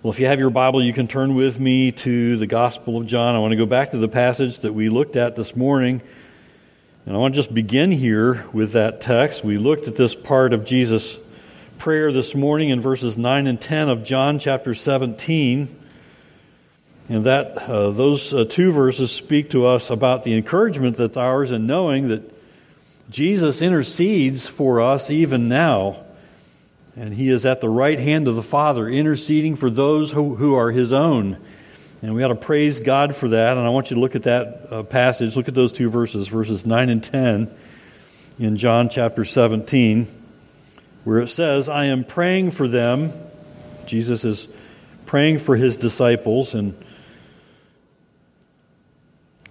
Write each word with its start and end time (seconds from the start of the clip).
Well, 0.00 0.12
if 0.12 0.20
you 0.20 0.26
have 0.26 0.38
your 0.38 0.50
Bible, 0.50 0.80
you 0.80 0.92
can 0.92 1.08
turn 1.08 1.34
with 1.34 1.58
me 1.58 1.90
to 1.90 2.36
the 2.36 2.46
Gospel 2.46 2.98
of 2.98 3.08
John. 3.08 3.34
I 3.34 3.40
want 3.40 3.50
to 3.50 3.56
go 3.56 3.66
back 3.66 3.90
to 3.90 3.98
the 3.98 4.06
passage 4.06 4.60
that 4.60 4.72
we 4.72 4.90
looked 4.90 5.16
at 5.16 5.34
this 5.34 5.56
morning. 5.56 6.00
And 7.04 7.16
I 7.16 7.18
want 7.18 7.34
to 7.34 7.38
just 7.40 7.52
begin 7.52 7.90
here 7.90 8.46
with 8.52 8.74
that 8.74 9.00
text. 9.00 9.42
We 9.42 9.58
looked 9.58 9.88
at 9.88 9.96
this 9.96 10.14
part 10.14 10.52
of 10.52 10.64
Jesus' 10.64 11.18
prayer 11.78 12.12
this 12.12 12.32
morning 12.36 12.68
in 12.68 12.80
verses 12.80 13.18
9 13.18 13.48
and 13.48 13.60
10 13.60 13.88
of 13.88 14.04
John 14.04 14.38
chapter 14.38 14.72
17. 14.72 15.76
And 17.08 17.26
that 17.26 17.58
uh, 17.58 17.90
those 17.90 18.32
uh, 18.32 18.44
two 18.48 18.70
verses 18.70 19.10
speak 19.10 19.50
to 19.50 19.66
us 19.66 19.90
about 19.90 20.22
the 20.22 20.36
encouragement 20.36 20.96
that's 20.96 21.16
ours 21.16 21.50
in 21.50 21.66
knowing 21.66 22.06
that 22.06 22.22
Jesus 23.10 23.62
intercedes 23.62 24.46
for 24.46 24.80
us 24.80 25.10
even 25.10 25.48
now 25.48 26.04
and 26.98 27.14
he 27.14 27.28
is 27.28 27.46
at 27.46 27.60
the 27.60 27.68
right 27.68 27.98
hand 27.98 28.26
of 28.26 28.34
the 28.34 28.42
Father, 28.42 28.88
interceding 28.88 29.54
for 29.54 29.70
those 29.70 30.10
who, 30.10 30.34
who 30.34 30.56
are 30.56 30.72
his 30.72 30.92
own. 30.92 31.36
And 32.02 32.12
we 32.12 32.24
ought 32.24 32.28
to 32.28 32.34
praise 32.34 32.80
God 32.80 33.14
for 33.14 33.28
that. 33.28 33.56
And 33.56 33.64
I 33.64 33.70
want 33.70 33.90
you 33.90 33.94
to 33.94 34.00
look 34.00 34.16
at 34.16 34.24
that 34.24 34.66
uh, 34.68 34.82
passage. 34.82 35.36
Look 35.36 35.46
at 35.46 35.54
those 35.54 35.72
two 35.72 35.90
verses, 35.90 36.26
verses 36.26 36.66
9 36.66 36.88
and 36.88 37.02
10 37.02 37.54
in 38.40 38.56
John 38.56 38.88
chapter 38.88 39.24
17, 39.24 40.08
where 41.04 41.20
it 41.20 41.28
says, 41.28 41.68
I 41.68 41.84
am 41.84 42.02
praying 42.02 42.50
for 42.50 42.66
them. 42.66 43.12
Jesus 43.86 44.24
is 44.24 44.48
praying 45.06 45.38
for 45.38 45.54
his 45.54 45.76
disciples. 45.76 46.54
And 46.54 46.74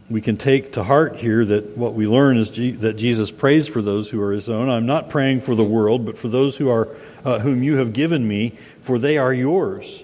we 0.09 0.21
can 0.21 0.37
take 0.37 0.73
to 0.73 0.83
heart 0.83 1.17
here 1.17 1.43
that 1.43 1.77
what 1.77 1.93
we 1.93 2.07
learn 2.07 2.37
is 2.37 2.49
G- 2.49 2.71
that 2.71 2.93
Jesus 2.93 3.29
prays 3.29 3.67
for 3.67 3.81
those 3.81 4.09
who 4.09 4.21
are 4.21 4.31
his 4.31 4.49
own. 4.49 4.69
I'm 4.69 4.85
not 4.85 5.09
praying 5.09 5.41
for 5.41 5.53
the 5.53 5.63
world, 5.63 6.05
but 6.05 6.17
for 6.17 6.29
those 6.29 6.57
who 6.57 6.69
are 6.69 6.87
uh, 7.25 7.39
whom 7.39 7.61
you 7.61 7.75
have 7.75 7.91
given 7.91 8.25
me, 8.25 8.57
for 8.81 8.97
they 8.97 9.17
are 9.17 9.33
yours. 9.33 10.03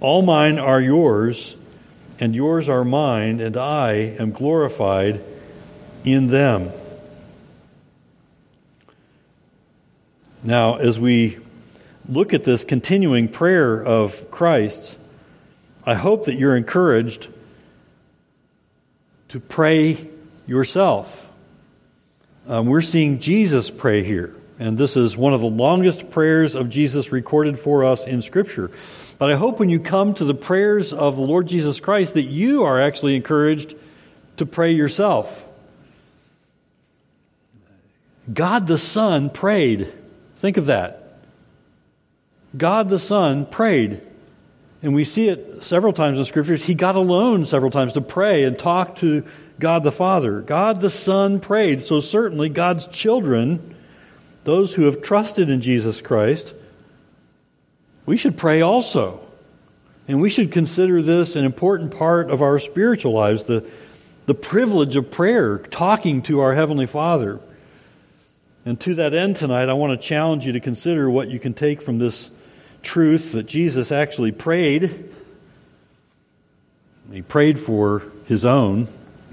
All 0.00 0.20
mine 0.20 0.58
are 0.58 0.80
yours, 0.80 1.56
and 2.20 2.34
yours 2.34 2.68
are 2.68 2.84
mine, 2.84 3.40
and 3.40 3.56
I 3.56 3.92
am 3.92 4.32
glorified 4.32 5.24
in 6.04 6.28
them. 6.28 6.70
Now, 10.44 10.76
as 10.76 11.00
we 11.00 11.38
look 12.08 12.34
at 12.34 12.44
this 12.44 12.62
continuing 12.62 13.28
prayer 13.28 13.82
of 13.82 14.30
Christ's, 14.30 14.98
I 15.84 15.94
hope 15.94 16.26
that 16.26 16.34
you're 16.34 16.56
encouraged 16.56 17.28
to 19.28 19.40
pray 19.40 20.08
yourself. 20.46 21.28
Um, 22.46 22.66
we're 22.66 22.80
seeing 22.80 23.18
Jesus 23.18 23.70
pray 23.70 24.02
here. 24.02 24.34
And 24.58 24.76
this 24.76 24.96
is 24.96 25.16
one 25.16 25.34
of 25.34 25.40
the 25.40 25.46
longest 25.46 26.10
prayers 26.10 26.54
of 26.56 26.68
Jesus 26.68 27.12
recorded 27.12 27.58
for 27.58 27.84
us 27.84 28.06
in 28.06 28.22
Scripture. 28.22 28.70
But 29.18 29.30
I 29.30 29.36
hope 29.36 29.60
when 29.60 29.68
you 29.68 29.80
come 29.80 30.14
to 30.14 30.24
the 30.24 30.34
prayers 30.34 30.92
of 30.92 31.16
the 31.16 31.22
Lord 31.22 31.46
Jesus 31.46 31.78
Christ 31.78 32.14
that 32.14 32.24
you 32.24 32.64
are 32.64 32.80
actually 32.80 33.14
encouraged 33.14 33.74
to 34.38 34.46
pray 34.46 34.72
yourself. 34.72 35.46
God 38.32 38.66
the 38.66 38.78
Son 38.78 39.30
prayed. 39.30 39.92
Think 40.36 40.56
of 40.56 40.66
that. 40.66 41.20
God 42.56 42.88
the 42.88 42.98
Son 42.98 43.46
prayed. 43.46 44.00
And 44.82 44.94
we 44.94 45.04
see 45.04 45.28
it 45.28 45.64
several 45.64 45.92
times 45.92 46.18
in 46.18 46.24
scriptures. 46.24 46.64
He 46.64 46.74
got 46.74 46.94
alone 46.94 47.46
several 47.46 47.70
times 47.70 47.94
to 47.94 48.00
pray 48.00 48.44
and 48.44 48.58
talk 48.58 48.96
to 48.96 49.24
God 49.58 49.82
the 49.82 49.92
Father. 49.92 50.40
God 50.40 50.80
the 50.80 50.90
Son 50.90 51.40
prayed. 51.40 51.82
So 51.82 52.00
certainly 52.00 52.48
God's 52.48 52.86
children 52.86 53.74
those 54.48 54.72
who 54.72 54.84
have 54.84 55.02
trusted 55.02 55.50
in 55.50 55.60
Jesus 55.60 56.00
Christ, 56.00 56.54
we 58.06 58.16
should 58.16 58.38
pray 58.38 58.62
also. 58.62 59.20
And 60.08 60.22
we 60.22 60.30
should 60.30 60.52
consider 60.52 61.02
this 61.02 61.36
an 61.36 61.44
important 61.44 61.94
part 61.94 62.30
of 62.30 62.40
our 62.40 62.58
spiritual 62.58 63.12
lives 63.12 63.44
the, 63.44 63.68
the 64.24 64.32
privilege 64.32 64.96
of 64.96 65.10
prayer, 65.10 65.58
talking 65.58 66.22
to 66.22 66.40
our 66.40 66.54
Heavenly 66.54 66.86
Father. 66.86 67.40
And 68.64 68.80
to 68.80 68.94
that 68.94 69.12
end 69.12 69.36
tonight, 69.36 69.68
I 69.68 69.74
want 69.74 70.00
to 70.00 70.08
challenge 70.08 70.46
you 70.46 70.54
to 70.54 70.60
consider 70.60 71.10
what 71.10 71.28
you 71.28 71.38
can 71.38 71.52
take 71.52 71.82
from 71.82 71.98
this 71.98 72.30
truth 72.82 73.32
that 73.32 73.44
Jesus 73.44 73.92
actually 73.92 74.32
prayed. 74.32 75.10
He 77.12 77.22
prayed 77.22 77.58
for 77.58 78.02
his 78.26 78.44
own, 78.44 78.88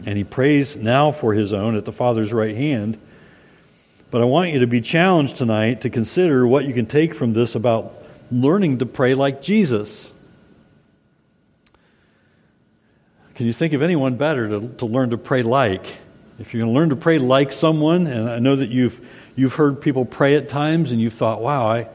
and 0.05 0.17
he 0.17 0.23
prays 0.23 0.75
now 0.75 1.11
for 1.11 1.33
his 1.33 1.51
own 1.53 1.75
at 1.75 1.85
the 1.85 1.91
Father's 1.91 2.31
right 2.31 2.55
hand. 2.55 2.99
But 4.11 4.21
I 4.21 4.25
want 4.25 4.53
you 4.53 4.59
to 4.59 4.67
be 4.67 4.81
challenged 4.81 5.37
tonight 5.37 5.81
to 5.81 5.89
consider 5.89 6.47
what 6.47 6.65
you 6.65 6.73
can 6.73 6.85
take 6.85 7.13
from 7.13 7.33
this 7.33 7.55
about 7.55 7.93
learning 8.31 8.77
to 8.79 8.85
pray 8.85 9.13
like 9.13 9.41
Jesus. 9.41 10.11
Can 13.35 13.45
you 13.45 13.53
think 13.53 13.73
of 13.73 13.81
anyone 13.81 14.15
better 14.15 14.47
to, 14.47 14.67
to 14.77 14.85
learn 14.85 15.09
to 15.09 15.17
pray 15.17 15.43
like? 15.43 15.97
If 16.39 16.53
you're 16.53 16.61
going 16.61 16.73
to 16.73 16.79
learn 16.79 16.89
to 16.89 16.95
pray 16.95 17.17
like 17.17 17.51
someone, 17.51 18.07
and 18.07 18.29
I 18.29 18.39
know 18.39 18.55
that 18.55 18.69
you've, 18.69 19.05
you've 19.35 19.55
heard 19.55 19.81
people 19.81 20.05
pray 20.05 20.35
at 20.35 20.47
times 20.47 20.91
and 20.91 21.01
you've 21.01 21.13
thought, 21.13 21.41
wow, 21.41 21.69
I, 21.69 21.87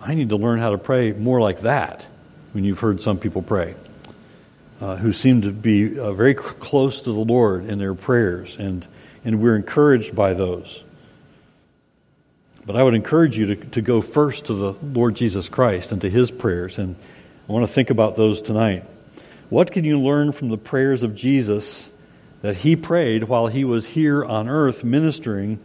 I 0.00 0.14
need 0.14 0.28
to 0.30 0.36
learn 0.36 0.58
how 0.60 0.70
to 0.70 0.78
pray 0.78 1.12
more 1.12 1.40
like 1.40 1.60
that 1.60 2.06
when 2.52 2.64
you've 2.64 2.80
heard 2.80 3.02
some 3.02 3.18
people 3.18 3.42
pray 3.42 3.74
uh, 4.80 4.96
who 4.96 5.12
seem 5.12 5.42
to 5.42 5.50
be 5.50 5.98
uh, 5.98 6.12
very 6.12 6.34
close 6.34 7.02
to 7.02 7.12
the 7.12 7.20
Lord 7.20 7.68
in 7.68 7.78
their 7.78 7.94
prayers, 7.94 8.56
and, 8.56 8.86
and 9.24 9.40
we're 9.40 9.56
encouraged 9.56 10.14
by 10.14 10.34
those. 10.34 10.82
But 12.64 12.76
I 12.76 12.82
would 12.82 12.94
encourage 12.94 13.36
you 13.36 13.46
to, 13.46 13.56
to 13.56 13.82
go 13.82 14.00
first 14.00 14.46
to 14.46 14.54
the 14.54 14.72
Lord 14.82 15.16
Jesus 15.16 15.48
Christ 15.48 15.90
and 15.90 16.00
to 16.02 16.10
his 16.10 16.30
prayers. 16.30 16.78
And 16.78 16.96
I 17.48 17.52
want 17.52 17.66
to 17.66 17.72
think 17.72 17.90
about 17.90 18.14
those 18.14 18.42
tonight. 18.42 18.84
What 19.48 19.72
can 19.72 19.84
you 19.84 19.98
learn 20.00 20.32
from 20.32 20.50
the 20.50 20.58
prayers 20.58 21.02
of 21.02 21.14
Jesus 21.14 21.90
that 22.42 22.56
he 22.56 22.76
prayed 22.76 23.24
while 23.24 23.46
he 23.46 23.64
was 23.64 23.86
here 23.86 24.22
on 24.22 24.48
earth 24.48 24.84
ministering 24.84 25.58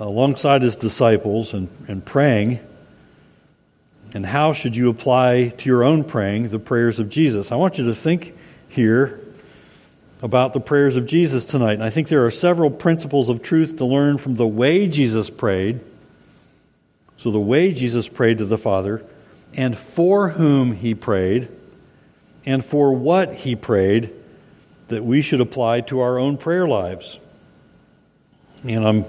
alongside 0.00 0.62
his 0.62 0.74
disciples 0.74 1.54
and, 1.54 1.68
and 1.86 2.04
praying? 2.04 2.58
And 4.14 4.24
how 4.24 4.52
should 4.52 4.76
you 4.76 4.88
apply 4.88 5.48
to 5.48 5.68
your 5.68 5.82
own 5.82 6.04
praying 6.04 6.48
the 6.48 6.60
prayers 6.60 7.00
of 7.00 7.08
Jesus? 7.08 7.50
I 7.50 7.56
want 7.56 7.78
you 7.78 7.86
to 7.86 7.94
think 7.94 8.36
here 8.68 9.20
about 10.22 10.52
the 10.52 10.60
prayers 10.60 10.96
of 10.96 11.04
Jesus 11.04 11.44
tonight. 11.44 11.74
And 11.74 11.82
I 11.82 11.90
think 11.90 12.06
there 12.08 12.24
are 12.24 12.30
several 12.30 12.70
principles 12.70 13.28
of 13.28 13.42
truth 13.42 13.76
to 13.78 13.84
learn 13.84 14.18
from 14.18 14.36
the 14.36 14.46
way 14.46 14.86
Jesus 14.86 15.28
prayed. 15.30 15.80
So, 17.16 17.30
the 17.30 17.40
way 17.40 17.72
Jesus 17.72 18.08
prayed 18.08 18.38
to 18.38 18.44
the 18.44 18.58
Father, 18.58 19.04
and 19.52 19.76
for 19.76 20.30
whom 20.30 20.72
he 20.72 20.94
prayed, 20.94 21.48
and 22.46 22.64
for 22.64 22.92
what 22.92 23.34
he 23.34 23.54
prayed, 23.54 24.10
that 24.88 25.04
we 25.04 25.22
should 25.22 25.40
apply 25.40 25.82
to 25.82 26.00
our 26.00 26.18
own 26.18 26.36
prayer 26.36 26.66
lives. 26.66 27.18
And 28.64 28.86
I'm 28.86 29.04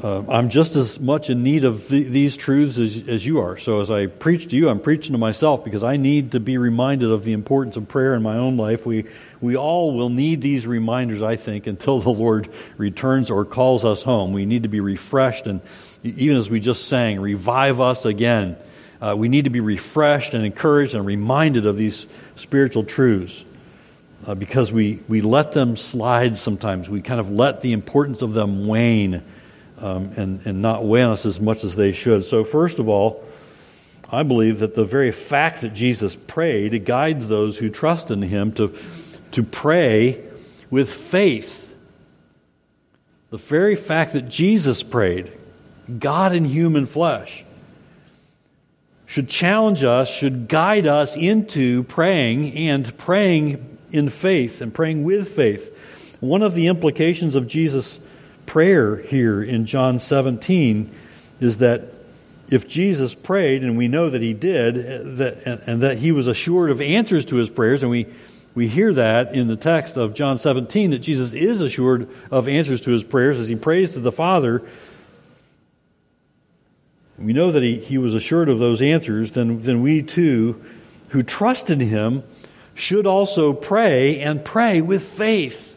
uh, 0.00 0.22
I'm 0.28 0.48
just 0.48 0.74
as 0.74 0.98
much 0.98 1.28
in 1.28 1.42
need 1.42 1.64
of 1.64 1.88
the, 1.88 2.02
these 2.02 2.36
truths 2.36 2.78
as, 2.78 3.02
as 3.06 3.26
you 3.26 3.40
are. 3.40 3.58
So, 3.58 3.80
as 3.80 3.90
I 3.90 4.06
preach 4.06 4.48
to 4.48 4.56
you, 4.56 4.70
I'm 4.70 4.80
preaching 4.80 5.12
to 5.12 5.18
myself 5.18 5.64
because 5.64 5.84
I 5.84 5.98
need 5.98 6.32
to 6.32 6.40
be 6.40 6.56
reminded 6.56 7.10
of 7.10 7.24
the 7.24 7.34
importance 7.34 7.76
of 7.76 7.88
prayer 7.88 8.14
in 8.14 8.22
my 8.22 8.38
own 8.38 8.56
life. 8.56 8.86
We, 8.86 9.04
we 9.42 9.54
all 9.54 9.94
will 9.94 10.08
need 10.08 10.40
these 10.40 10.66
reminders, 10.66 11.20
I 11.20 11.36
think, 11.36 11.66
until 11.66 12.00
the 12.00 12.10
Lord 12.10 12.48
returns 12.78 13.30
or 13.30 13.44
calls 13.44 13.84
us 13.84 14.02
home. 14.02 14.32
We 14.32 14.46
need 14.46 14.62
to 14.62 14.68
be 14.70 14.80
refreshed, 14.80 15.46
and 15.46 15.60
even 16.02 16.38
as 16.38 16.48
we 16.48 16.58
just 16.58 16.88
sang, 16.88 17.20
revive 17.20 17.80
us 17.80 18.06
again. 18.06 18.56
Uh, 19.00 19.14
we 19.16 19.28
need 19.28 19.44
to 19.44 19.50
be 19.50 19.60
refreshed 19.60 20.32
and 20.32 20.46
encouraged 20.46 20.94
and 20.94 21.04
reminded 21.04 21.66
of 21.66 21.76
these 21.76 22.06
spiritual 22.36 22.84
truths. 22.84 23.44
Uh, 24.24 24.36
because 24.36 24.70
we, 24.70 25.00
we 25.08 25.20
let 25.20 25.50
them 25.50 25.76
slide 25.76 26.36
sometimes. 26.36 26.88
We 26.88 27.02
kind 27.02 27.18
of 27.18 27.28
let 27.28 27.60
the 27.60 27.72
importance 27.72 28.22
of 28.22 28.32
them 28.34 28.68
wane 28.68 29.20
um, 29.82 30.12
and, 30.16 30.46
and 30.46 30.62
not 30.62 30.84
weigh 30.84 31.02
on 31.02 31.10
us 31.10 31.26
as 31.26 31.40
much 31.40 31.64
as 31.64 31.76
they 31.76 31.92
should. 31.92 32.24
So, 32.24 32.44
first 32.44 32.78
of 32.78 32.88
all, 32.88 33.24
I 34.10 34.22
believe 34.22 34.60
that 34.60 34.74
the 34.74 34.84
very 34.84 35.10
fact 35.10 35.62
that 35.62 35.74
Jesus 35.74 36.14
prayed 36.14 36.84
guides 36.84 37.28
those 37.28 37.58
who 37.58 37.68
trust 37.68 38.10
in 38.10 38.22
him 38.22 38.52
to, 38.52 38.76
to 39.32 39.42
pray 39.42 40.22
with 40.70 40.92
faith. 40.92 41.68
The 43.30 43.38
very 43.38 43.76
fact 43.76 44.12
that 44.12 44.28
Jesus 44.28 44.82
prayed, 44.82 45.32
God 45.98 46.34
in 46.34 46.44
human 46.44 46.86
flesh, 46.86 47.44
should 49.06 49.28
challenge 49.28 49.82
us, 49.82 50.08
should 50.08 50.48
guide 50.48 50.86
us 50.86 51.16
into 51.16 51.82
praying 51.84 52.54
and 52.54 52.96
praying 52.98 53.78
in 53.90 54.10
faith 54.10 54.60
and 54.60 54.72
praying 54.72 55.04
with 55.04 55.28
faith. 55.34 56.16
One 56.20 56.42
of 56.42 56.54
the 56.54 56.68
implications 56.68 57.34
of 57.34 57.46
Jesus' 57.46 57.98
prayer 58.46 58.96
here 58.96 59.42
in 59.42 59.66
John 59.66 59.98
17 59.98 60.90
is 61.40 61.58
that 61.58 61.82
if 62.48 62.68
Jesus 62.68 63.14
prayed, 63.14 63.62
and 63.62 63.78
we 63.78 63.88
know 63.88 64.10
that 64.10 64.20
he 64.20 64.34
did, 64.34 64.78
eh, 64.78 65.00
that, 65.16 65.46
and, 65.46 65.62
and 65.66 65.82
that 65.82 65.98
he 65.98 66.12
was 66.12 66.26
assured 66.26 66.70
of 66.70 66.80
answers 66.80 67.24
to 67.26 67.36
his 67.36 67.48
prayers, 67.48 67.82
and 67.82 67.90
we, 67.90 68.06
we 68.54 68.68
hear 68.68 68.92
that 68.92 69.34
in 69.34 69.48
the 69.48 69.56
text 69.56 69.96
of 69.96 70.14
John 70.14 70.36
17, 70.36 70.90
that 70.90 70.98
Jesus 70.98 71.32
is 71.32 71.60
assured 71.60 72.08
of 72.30 72.48
answers 72.48 72.80
to 72.82 72.90
his 72.90 73.04
prayers 73.04 73.40
as 73.40 73.48
he 73.48 73.56
prays 73.56 73.94
to 73.94 74.00
the 74.00 74.12
Father. 74.12 74.62
We 77.18 77.32
know 77.32 77.52
that 77.52 77.62
he, 77.62 77.78
he 77.78 77.96
was 77.96 78.14
assured 78.14 78.48
of 78.48 78.58
those 78.58 78.82
answers, 78.82 79.32
then, 79.32 79.60
then 79.60 79.80
we 79.82 80.02
too 80.02 80.62
who 81.12 81.22
trust 81.22 81.68
in 81.68 81.78
him 81.78 82.22
should 82.74 83.06
also 83.06 83.52
pray 83.52 84.20
and 84.20 84.42
pray 84.42 84.80
with 84.80 85.02
faith. 85.02 85.76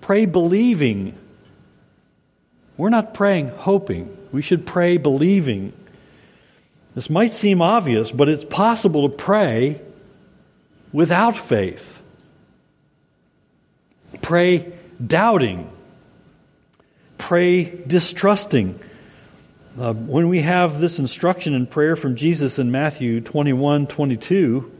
Pray 0.00 0.26
believing. 0.26 1.16
We're 2.78 2.90
not 2.90 3.12
praying 3.12 3.48
hoping. 3.48 4.16
We 4.32 4.40
should 4.40 4.64
pray 4.64 4.96
believing. 4.96 5.72
This 6.94 7.10
might 7.10 7.34
seem 7.34 7.60
obvious, 7.60 8.12
but 8.12 8.28
it's 8.28 8.44
possible 8.44 9.08
to 9.08 9.14
pray 9.14 9.80
without 10.92 11.36
faith. 11.36 12.00
Pray 14.22 14.72
doubting. 15.04 15.70
Pray 17.18 17.64
distrusting. 17.64 18.78
Uh, 19.78 19.92
when 19.92 20.28
we 20.28 20.40
have 20.42 20.80
this 20.80 21.00
instruction 21.00 21.54
in 21.54 21.66
prayer 21.66 21.96
from 21.96 22.14
Jesus 22.14 22.60
in 22.60 22.70
Matthew 22.70 23.20
21 23.20 23.88
22, 23.88 24.72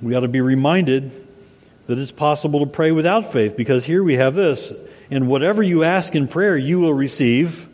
we 0.00 0.14
ought 0.14 0.20
to 0.20 0.28
be 0.28 0.40
reminded 0.40 1.27
that 1.88 1.98
it's 1.98 2.12
possible 2.12 2.60
to 2.60 2.66
pray 2.66 2.92
without 2.92 3.32
faith 3.32 3.56
because 3.56 3.86
here 3.86 4.04
we 4.04 4.16
have 4.16 4.34
this 4.34 4.72
and 5.10 5.26
whatever 5.26 5.62
you 5.62 5.84
ask 5.84 6.14
in 6.14 6.28
prayer, 6.28 6.54
you 6.54 6.78
will 6.78 6.92
receive. 6.92 7.66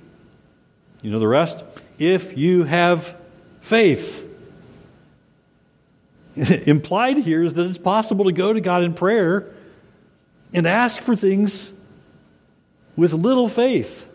You 1.02 1.11
know 1.11 1.19
the 1.19 1.28
rest? 1.28 1.64
If 1.99 2.38
you 2.38 2.62
have 2.62 3.16
faith. 3.61 4.25
Implied 6.37 7.19
here 7.19 7.43
is 7.43 7.55
that 7.55 7.66
it's 7.66 7.76
possible 7.76 8.26
to 8.26 8.32
go 8.32 8.52
to 8.52 8.61
God 8.61 8.84
in 8.84 8.94
prayer 8.94 9.52
and 10.52 10.64
ask 10.64 11.02
for 11.02 11.16
things 11.16 11.72
with 12.94 13.12
little 13.12 13.49
faith 13.49 14.08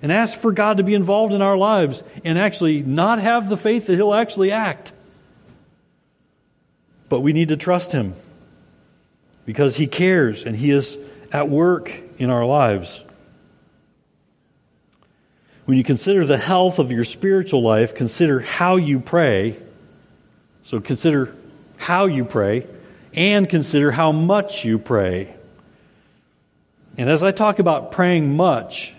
and 0.00 0.12
ask 0.12 0.38
for 0.38 0.52
God 0.52 0.76
to 0.76 0.84
be 0.84 0.94
involved 0.94 1.32
in 1.32 1.42
our 1.42 1.56
lives 1.56 2.04
and 2.24 2.38
actually 2.38 2.82
not 2.82 3.18
have 3.18 3.48
the 3.48 3.56
faith 3.56 3.88
that 3.88 3.96
He'll 3.96 4.14
actually 4.14 4.52
act. 4.52 4.92
But 7.08 7.20
we 7.20 7.32
need 7.32 7.48
to 7.48 7.56
trust 7.56 7.90
Him 7.90 8.14
because 9.44 9.76
He 9.76 9.86
cares 9.86 10.44
and 10.44 10.56
He 10.56 10.70
is 10.70 10.98
at 11.32 11.48
work 11.48 11.92
in 12.18 12.30
our 12.30 12.44
lives. 12.44 13.02
When 15.64 15.78
you 15.78 15.84
consider 15.84 16.26
the 16.26 16.38
health 16.38 16.78
of 16.78 16.92
your 16.92 17.04
spiritual 17.04 17.62
life, 17.62 17.94
consider 17.94 18.40
how 18.40 18.76
you 18.76 19.00
pray. 19.00 19.58
So 20.64 20.80
consider 20.80 21.34
how 21.76 22.06
you 22.06 22.24
pray 22.24 22.66
and 23.14 23.48
consider 23.48 23.90
how 23.90 24.12
much 24.12 24.64
you 24.64 24.78
pray. 24.78 25.34
And 26.96 27.08
as 27.08 27.22
I 27.22 27.32
talk 27.32 27.58
about 27.58 27.92
praying 27.92 28.36
much, 28.36 28.94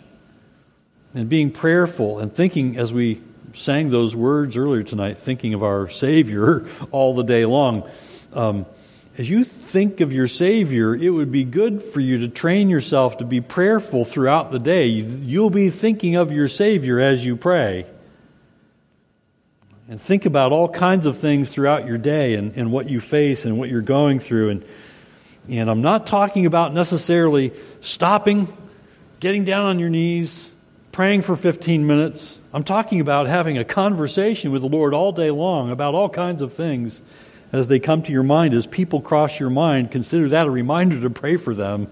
and 1.16 1.30
being 1.30 1.50
prayerful 1.50 2.20
and 2.20 2.32
thinking 2.32 2.78
as 2.78 2.94
we 2.94 3.22
sang 3.54 3.90
those 3.90 4.16
words 4.16 4.58
earlier 4.58 4.84
tonight, 4.84 5.18
thinking 5.18 5.54
of 5.54 5.64
our 5.64 5.90
Savior 5.90 6.68
all 6.92 7.16
the 7.16 7.24
day 7.24 7.46
long. 7.46 7.90
Um, 8.34 8.66
as 9.18 9.30
you 9.30 9.46
think 9.68 10.00
of 10.02 10.14
your 10.14 10.28
Savior, 10.28 10.96
it 10.96 11.10
would 11.10 11.32
be 11.32 11.44
good 11.44 11.84
for 11.84 12.00
you 12.00 12.20
to 12.20 12.28
train 12.28 12.70
yourself 12.70 13.18
to 13.18 13.26
be 13.26 13.42
prayerful 13.42 14.06
throughout 14.06 14.52
the 14.52 14.60
day. 14.60 14.88
You'll 14.88 15.50
be 15.50 15.70
thinking 15.70 16.16
of 16.16 16.32
your 16.32 16.48
Savior 16.48 17.00
as 17.00 17.26
you 17.26 17.36
pray. 17.36 17.86
And 19.88 20.02
think 20.02 20.26
about 20.26 20.52
all 20.52 20.68
kinds 20.68 21.06
of 21.06 21.20
things 21.20 21.50
throughout 21.50 21.86
your 21.86 21.98
day 21.98 22.36
and, 22.36 22.56
and 22.56 22.72
what 22.72 22.90
you 22.90 23.00
face 23.00 23.46
and 23.46 23.60
what 23.60 23.70
you're 23.70 23.82
going 23.82 24.20
through. 24.20 24.50
And, 24.50 24.66
and 25.50 25.70
I'm 25.70 25.82
not 25.82 26.08
talking 26.08 26.46
about 26.46 26.74
necessarily 26.74 27.54
stopping, 27.82 28.48
getting 29.20 29.44
down 29.44 29.66
on 29.66 29.80
your 29.80 29.90
knees, 29.90 30.50
praying 30.92 31.22
for 31.22 31.36
15 31.36 31.86
minutes. 31.86 32.40
I'm 32.54 32.64
talking 32.64 33.00
about 33.00 33.28
having 33.28 33.58
a 33.58 33.66
conversation 33.66 34.52
with 34.52 34.62
the 34.62 34.70
Lord 34.70 34.94
all 34.94 35.12
day 35.12 35.30
long 35.30 35.70
about 35.70 35.94
all 35.94 36.10
kinds 36.10 36.42
of 36.42 36.54
things 36.54 37.02
as 37.56 37.70
they 37.70 37.80
come 37.80 38.04
to 38.04 38.12
your 38.12 38.24
mind. 38.24 38.54
As 38.54 38.68
people 38.68 39.02
cross 39.02 39.40
your 39.40 39.50
mind, 39.50 39.92
consider 39.92 40.30
that 40.30 40.46
a 40.46 40.52
reminder 40.52 41.00
to 41.02 41.10
pray 41.10 41.38
for 41.38 41.54
them. 41.54 41.88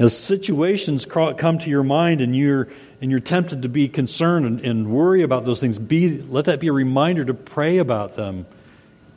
As 0.00 0.16
situations 0.16 1.06
come 1.06 1.58
to 1.58 1.70
your 1.70 1.82
mind 1.82 2.20
and 2.20 2.34
you're, 2.34 2.68
and 3.00 3.10
you're 3.10 3.20
tempted 3.20 3.62
to 3.62 3.68
be 3.68 3.88
concerned 3.88 4.46
and, 4.46 4.60
and 4.60 4.90
worry 4.90 5.22
about 5.22 5.44
those 5.44 5.60
things, 5.60 5.78
be, 5.78 6.20
let 6.22 6.46
that 6.46 6.60
be 6.60 6.68
a 6.68 6.72
reminder 6.72 7.24
to 7.24 7.34
pray 7.34 7.78
about 7.78 8.14
them 8.14 8.46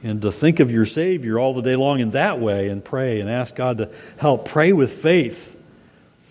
and 0.03 0.21
to 0.23 0.31
think 0.31 0.59
of 0.59 0.71
your 0.71 0.85
Savior 0.85 1.39
all 1.39 1.53
the 1.53 1.61
day 1.61 1.75
long 1.75 1.99
in 1.99 2.11
that 2.11 2.39
way 2.39 2.69
and 2.69 2.83
pray 2.83 3.19
and 3.19 3.29
ask 3.29 3.55
God 3.55 3.79
to 3.79 3.89
help. 4.17 4.47
Pray 4.47 4.73
with 4.73 4.91
faith. 4.91 5.55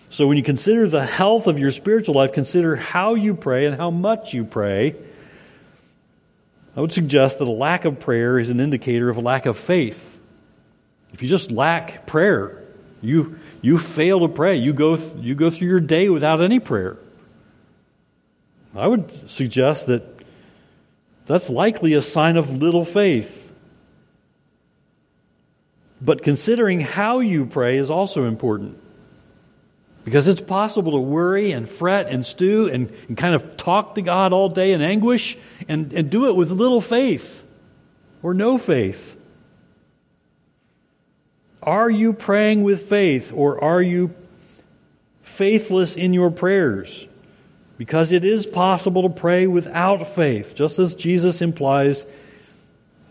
So 0.09 0.27
when 0.27 0.35
you 0.35 0.43
consider 0.43 0.87
the 0.89 1.05
health 1.05 1.47
of 1.47 1.59
your 1.59 1.71
spiritual 1.71 2.15
life, 2.15 2.33
consider 2.33 2.75
how 2.75 3.15
you 3.15 3.33
pray 3.33 3.65
and 3.65 3.75
how 3.75 3.91
much 3.91 4.33
you 4.33 4.43
pray. 4.43 4.95
I 6.75 6.81
would 6.81 6.93
suggest 6.93 7.39
that 7.39 7.47
a 7.47 7.51
lack 7.51 7.85
of 7.85 7.99
prayer 7.99 8.39
is 8.39 8.49
an 8.49 8.59
indicator 8.59 9.09
of 9.09 9.17
a 9.17 9.21
lack 9.21 9.45
of 9.45 9.57
faith. 9.57 10.19
If 11.13 11.21
you 11.21 11.27
just 11.27 11.51
lack 11.51 12.05
prayer, 12.05 12.63
you, 13.01 13.37
you 13.61 13.77
fail 13.77 14.21
to 14.21 14.29
pray. 14.29 14.57
You 14.57 14.73
go, 14.73 14.95
you 14.95 15.35
go 15.35 15.49
through 15.49 15.67
your 15.67 15.79
day 15.81 16.09
without 16.09 16.41
any 16.41 16.59
prayer. 16.59 16.97
I 18.75 18.87
would 18.87 19.29
suggest 19.29 19.87
that 19.87 20.03
that's 21.25 21.49
likely 21.49 21.93
a 21.93 22.01
sign 22.01 22.37
of 22.37 22.51
little 22.51 22.85
faith. 22.85 23.51
But 26.01 26.23
considering 26.23 26.79
how 26.79 27.19
you 27.19 27.45
pray 27.45 27.77
is 27.77 27.91
also 27.91 28.25
important. 28.25 28.80
Because 30.03 30.27
it's 30.27 30.41
possible 30.41 30.93
to 30.93 30.99
worry 30.99 31.51
and 31.51 31.69
fret 31.69 32.07
and 32.07 32.25
stew 32.25 32.67
and, 32.67 32.91
and 33.07 33.15
kind 33.15 33.35
of 33.35 33.55
talk 33.57 33.95
to 33.95 34.01
God 34.01 34.33
all 34.33 34.49
day 34.49 34.73
in 34.73 34.81
anguish 34.81 35.37
and, 35.67 35.93
and 35.93 36.09
do 36.09 36.27
it 36.27 36.35
with 36.35 36.51
little 36.51 36.81
faith 36.81 37.43
or 38.23 38.33
no 38.33 38.57
faith. 38.57 39.17
Are 41.61 41.89
you 41.89 42.13
praying 42.13 42.63
with 42.63 42.81
faith 42.89 43.31
or 43.33 43.63
are 43.63 43.81
you 43.81 44.13
faithless 45.21 45.95
in 45.95 46.13
your 46.13 46.31
prayers? 46.31 47.07
Because 47.77 48.11
it 48.11 48.25
is 48.25 48.45
possible 48.45 49.03
to 49.03 49.09
pray 49.09 49.45
without 49.45 50.07
faith, 50.07 50.55
just 50.55 50.79
as 50.79 50.95
Jesus 50.95 51.41
implies 51.41 52.05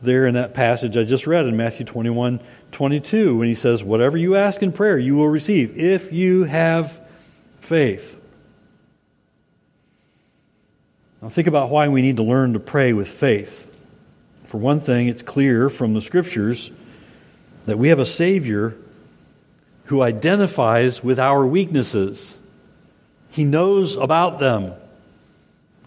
there 0.02 0.26
in 0.26 0.34
that 0.34 0.54
passage 0.54 0.96
I 0.96 1.04
just 1.04 1.26
read 1.26 1.46
in 1.46 1.56
Matthew 1.56 1.84
21 1.84 2.40
22 2.72 3.36
when 3.36 3.48
he 3.48 3.54
says, 3.54 3.82
Whatever 3.82 4.16
you 4.16 4.36
ask 4.36 4.62
in 4.62 4.72
prayer, 4.72 4.98
you 4.98 5.16
will 5.16 5.28
receive 5.28 5.76
if 5.76 6.12
you 6.12 6.44
have 6.44 7.00
faith. 7.60 8.18
Now, 11.20 11.28
think 11.28 11.48
about 11.48 11.70
why 11.70 11.88
we 11.88 12.00
need 12.00 12.16
to 12.16 12.22
learn 12.22 12.54
to 12.54 12.60
pray 12.60 12.92
with 12.92 13.08
faith. 13.08 13.66
For 14.46 14.58
one 14.58 14.80
thing, 14.80 15.08
it's 15.08 15.22
clear 15.22 15.68
from 15.68 15.94
the 15.94 16.00
scriptures 16.00 16.70
that 17.66 17.78
we 17.78 17.88
have 17.88 18.00
a 18.00 18.04
Savior 18.04 18.74
who 19.84 20.02
identifies 20.02 21.04
with 21.04 21.18
our 21.18 21.44
weaknesses. 21.46 22.38
He 23.28 23.44
knows 23.44 23.96
about 23.96 24.38
them. 24.38 24.72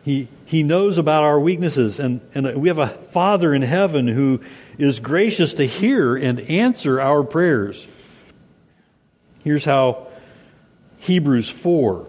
He, 0.04 0.28
he 0.46 0.64
knows 0.64 0.98
about 0.98 1.24
our 1.24 1.40
weaknesses. 1.40 2.00
And, 2.00 2.20
and 2.36 2.56
we 2.62 2.68
have 2.68 2.80
a 2.80 2.88
Father 2.88 3.54
in 3.54 3.62
heaven 3.62 4.08
who 4.08 4.42
is 4.78 5.00
gracious 5.00 5.54
to 5.56 5.66
hear 5.66 6.16
and 6.16 6.40
answer 6.42 7.00
our 7.00 7.24
prayers. 7.24 7.88
Here's 9.44 9.66
how 9.66 10.08
Hebrews 11.00 11.50
4, 11.50 12.08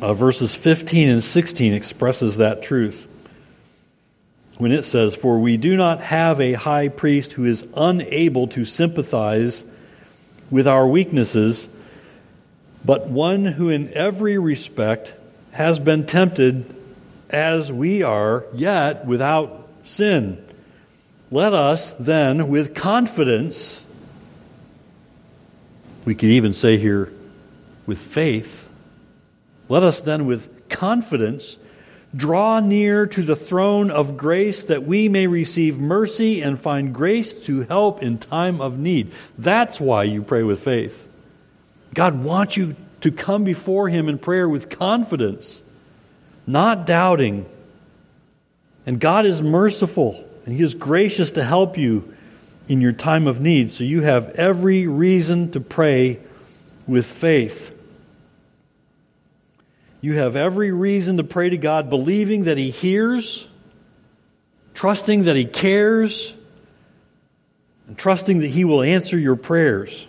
uh, 0.00 0.14
verses 0.14 0.54
15 0.54 1.08
and 1.08 1.22
16 1.22 1.72
expresses 1.72 2.36
that 2.36 2.62
truth. 2.62 3.08
When 4.58 4.72
it 4.72 4.84
says, 4.84 5.14
For 5.14 5.38
we 5.38 5.56
do 5.56 5.76
not 5.76 6.00
have 6.00 6.40
a 6.40 6.54
high 6.54 6.88
priest 6.88 7.32
who 7.32 7.44
is 7.44 7.66
unable 7.76 8.48
to 8.48 8.64
sympathize 8.64 9.64
with 10.50 10.66
our 10.66 10.86
weaknesses, 10.86 11.68
but 12.84 13.08
one 13.08 13.44
who 13.44 13.68
in 13.68 13.92
every 13.92 14.38
respect 14.38 15.12
has 15.56 15.78
been 15.78 16.04
tempted 16.04 16.64
as 17.30 17.72
we 17.72 18.02
are, 18.02 18.44
yet 18.52 19.06
without 19.06 19.68
sin. 19.82 20.42
Let 21.30 21.54
us 21.54 21.94
then, 21.98 22.48
with 22.48 22.74
confidence, 22.74 23.84
we 26.04 26.14
could 26.14 26.28
even 26.28 26.52
say 26.52 26.76
here, 26.76 27.10
with 27.86 27.98
faith, 27.98 28.68
let 29.68 29.82
us 29.82 30.02
then, 30.02 30.26
with 30.26 30.68
confidence, 30.68 31.56
draw 32.14 32.60
near 32.60 33.06
to 33.06 33.22
the 33.22 33.34
throne 33.34 33.90
of 33.90 34.18
grace 34.18 34.64
that 34.64 34.84
we 34.84 35.08
may 35.08 35.26
receive 35.26 35.78
mercy 35.78 36.42
and 36.42 36.60
find 36.60 36.94
grace 36.94 37.32
to 37.32 37.62
help 37.62 38.02
in 38.02 38.18
time 38.18 38.60
of 38.60 38.78
need. 38.78 39.10
That's 39.38 39.80
why 39.80 40.04
you 40.04 40.22
pray 40.22 40.42
with 40.42 40.60
faith. 40.60 41.08
God 41.94 42.22
wants 42.22 42.56
you 42.58 42.76
to 43.06 43.12
come 43.12 43.44
before 43.44 43.88
Him 43.88 44.08
in 44.08 44.18
prayer 44.18 44.48
with 44.48 44.68
confidence, 44.68 45.62
not 46.44 46.86
doubting. 46.86 47.46
And 48.84 48.98
God 48.98 49.24
is 49.24 49.40
merciful 49.40 50.28
and 50.44 50.52
He 50.52 50.60
is 50.60 50.74
gracious 50.74 51.30
to 51.32 51.44
help 51.44 51.78
you 51.78 52.12
in 52.66 52.80
your 52.80 52.90
time 52.90 53.28
of 53.28 53.40
need. 53.40 53.70
So 53.70 53.84
you 53.84 54.02
have 54.02 54.30
every 54.30 54.88
reason 54.88 55.52
to 55.52 55.60
pray 55.60 56.18
with 56.88 57.06
faith. 57.06 57.72
You 60.00 60.14
have 60.14 60.34
every 60.34 60.72
reason 60.72 61.18
to 61.18 61.22
pray 61.22 61.50
to 61.50 61.56
God, 61.56 61.88
believing 61.88 62.44
that 62.44 62.58
He 62.58 62.72
hears, 62.72 63.46
trusting 64.74 65.22
that 65.22 65.36
He 65.36 65.44
cares 65.44 66.34
and 67.86 67.96
trusting 67.96 68.40
that 68.40 68.48
He 68.48 68.64
will 68.64 68.82
answer 68.82 69.16
your 69.16 69.36
prayers. 69.36 70.08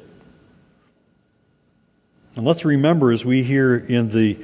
And 2.37 2.45
let's 2.45 2.63
remember 2.63 3.11
as 3.11 3.25
we 3.25 3.41
hear 3.41 3.75
in 3.75 4.09
the 4.09 4.37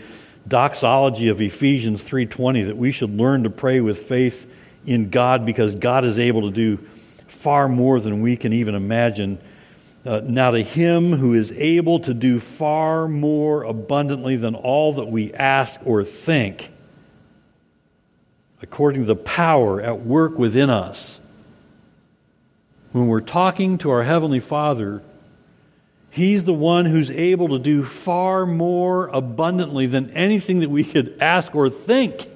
doxology 0.47 1.27
of 1.27 1.39
Ephesians 1.39 2.01
3:20 2.01 2.63
that 2.63 2.75
we 2.75 2.91
should 2.91 3.15
learn 3.15 3.43
to 3.43 3.51
pray 3.51 3.81
with 3.81 4.00
faith 4.00 4.47
in 4.83 5.12
God 5.12 5.45
because 5.45 5.75
God 5.75 6.03
is 6.03 6.17
able 6.17 6.41
to 6.41 6.50
do 6.50 6.79
far 7.27 7.67
more 7.67 8.00
than 8.00 8.23
we 8.23 8.35
can 8.35 8.51
even 8.51 8.73
imagine. 8.73 9.38
Uh, 10.03 10.21
now, 10.25 10.50
to 10.50 10.63
him 10.63 11.13
who 11.13 11.35
is 11.35 11.51
able 11.51 12.00
to 12.00 12.15
do 12.15 12.39
far 12.39 13.07
more 13.07 13.62
abundantly 13.62 14.38
than 14.38 14.55
all 14.55 14.93
that 14.93 15.05
we 15.05 15.31
ask 15.31 15.79
or 15.85 16.03
think, 16.03 16.71
according 18.63 19.03
to 19.03 19.07
the 19.07 19.15
power 19.15 19.79
at 19.79 20.01
work 20.01 20.39
within 20.39 20.71
us. 20.71 21.19
When 22.91 23.05
we're 23.05 23.21
talking 23.21 23.77
to 23.77 23.91
our 23.91 24.01
Heavenly 24.01 24.39
Father, 24.39 25.03
He's 26.13 26.46
the 26.46 26.53
one 26.53 26.86
who's 26.86 27.10
able 27.10 27.50
to 27.50 27.58
do 27.58 27.84
far 27.84 28.46
more 28.46 29.08
abundantly 29.08 29.88
than 29.88 30.12
anything 30.12 30.60
that 30.60 30.70
we 30.70 30.84
could 30.84 31.17
ask 31.20 31.55
or 31.55 31.72
think. 31.72 32.29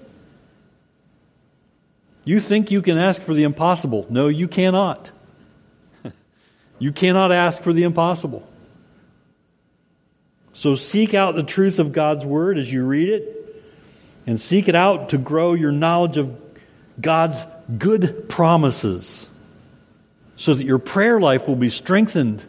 You 2.26 2.40
think 2.40 2.72
you 2.72 2.82
can 2.82 2.98
ask 2.98 3.22
for 3.22 3.36
the 3.36 3.44
impossible. 3.44 4.08
No, 4.10 4.30
you 4.30 4.48
cannot. 4.48 5.12
you 6.80 6.92
cannot 6.92 7.32
ask 7.32 7.62
for 7.62 7.72
the 7.72 7.84
impossible. 7.84 8.50
So 10.54 10.74
seek 10.74 11.14
out 11.14 11.36
the 11.36 11.44
truth 11.44 11.78
of 11.78 11.92
God's 11.92 12.26
Word 12.26 12.58
as 12.58 12.74
you 12.74 12.84
read 12.84 13.10
it, 13.10 13.64
and 14.26 14.42
seek 14.42 14.68
it 14.68 14.76
out 14.76 15.10
to 15.10 15.20
grow 15.20 15.54
your 15.54 15.72
knowledge 15.72 16.18
of 16.18 16.36
God's 17.00 17.46
good 17.78 18.28
promises 18.28 19.30
so 20.36 20.56
that 20.56 20.66
your 20.66 20.80
prayer 20.80 21.20
life 21.20 21.48
will 21.48 21.56
be 21.56 21.70
strengthened 21.70 22.44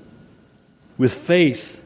with 0.98 1.14
faith 1.14 1.82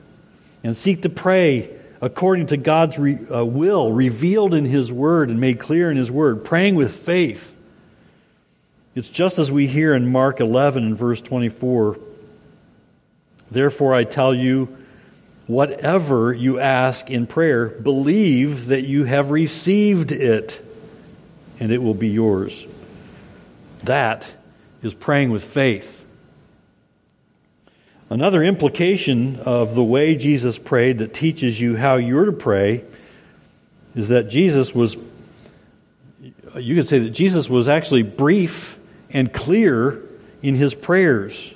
and 0.64 0.76
seek 0.76 1.02
to 1.02 1.09
pray 1.09 1.71
according 2.00 2.49
to 2.49 2.57
God's 2.57 2.99
re, 2.99 3.16
uh, 3.31 3.45
will 3.45 3.92
revealed 3.92 4.54
in 4.54 4.64
His 4.64 4.90
Word 4.90 5.28
and 5.28 5.40
made 5.40 5.61
clear 5.61 5.90
in 5.90 5.97
His 5.97 6.11
Word, 6.11 6.45
praying 6.45 6.75
with 6.75 6.95
faith. 6.95 7.54
It's 8.95 9.09
just 9.09 9.38
as 9.38 9.50
we 9.50 9.69
hear 9.69 9.95
in 9.95 10.11
Mark 10.11 10.40
11 10.40 10.85
and 10.85 10.99
verse 10.99 11.23
24. 11.23 11.99
Therefore, 13.50 13.95
I 13.95 14.04
tell 14.04 14.35
you, 14.35 14.76
whatever 15.47 16.33
you 16.33 16.59
ask 16.59 17.11
in 17.11 17.26
prayer, 17.26 17.69
believe 17.69 18.66
that 18.66 18.83
you 18.83 19.04
have 19.04 19.31
received 19.31 20.12
it, 20.12 20.61
and 21.61 21.71
it 21.71 21.83
will 21.83 21.95
be 21.95 22.09
yours. 22.09 22.66
That 23.85 24.31
is 24.83 24.95
praying 24.95 25.31
with 25.31 25.45
faith. 25.45 26.01
Another 28.12 28.42
implication 28.42 29.40
of 29.40 29.75
the 29.75 29.83
way 29.83 30.16
Jesus 30.16 30.59
prayed 30.59 30.99
that 30.99 31.14
teaches 31.14 31.59
you 31.59 31.78
how 31.78 31.95
you're 31.95 32.26
to 32.26 32.33
pray 32.33 32.85
is 33.95 34.09
that 34.09 34.25
Jesus 34.25 34.75
was, 34.75 34.99
you 36.54 36.75
could 36.75 36.87
say 36.87 36.99
that 36.99 37.11
Jesus 37.12 37.49
was 37.49 37.71
actually 37.71 38.02
brief 38.02 38.78
and 39.09 39.33
clear 39.33 40.02
in 40.42 40.54
his 40.54 40.75
prayers. 40.75 41.54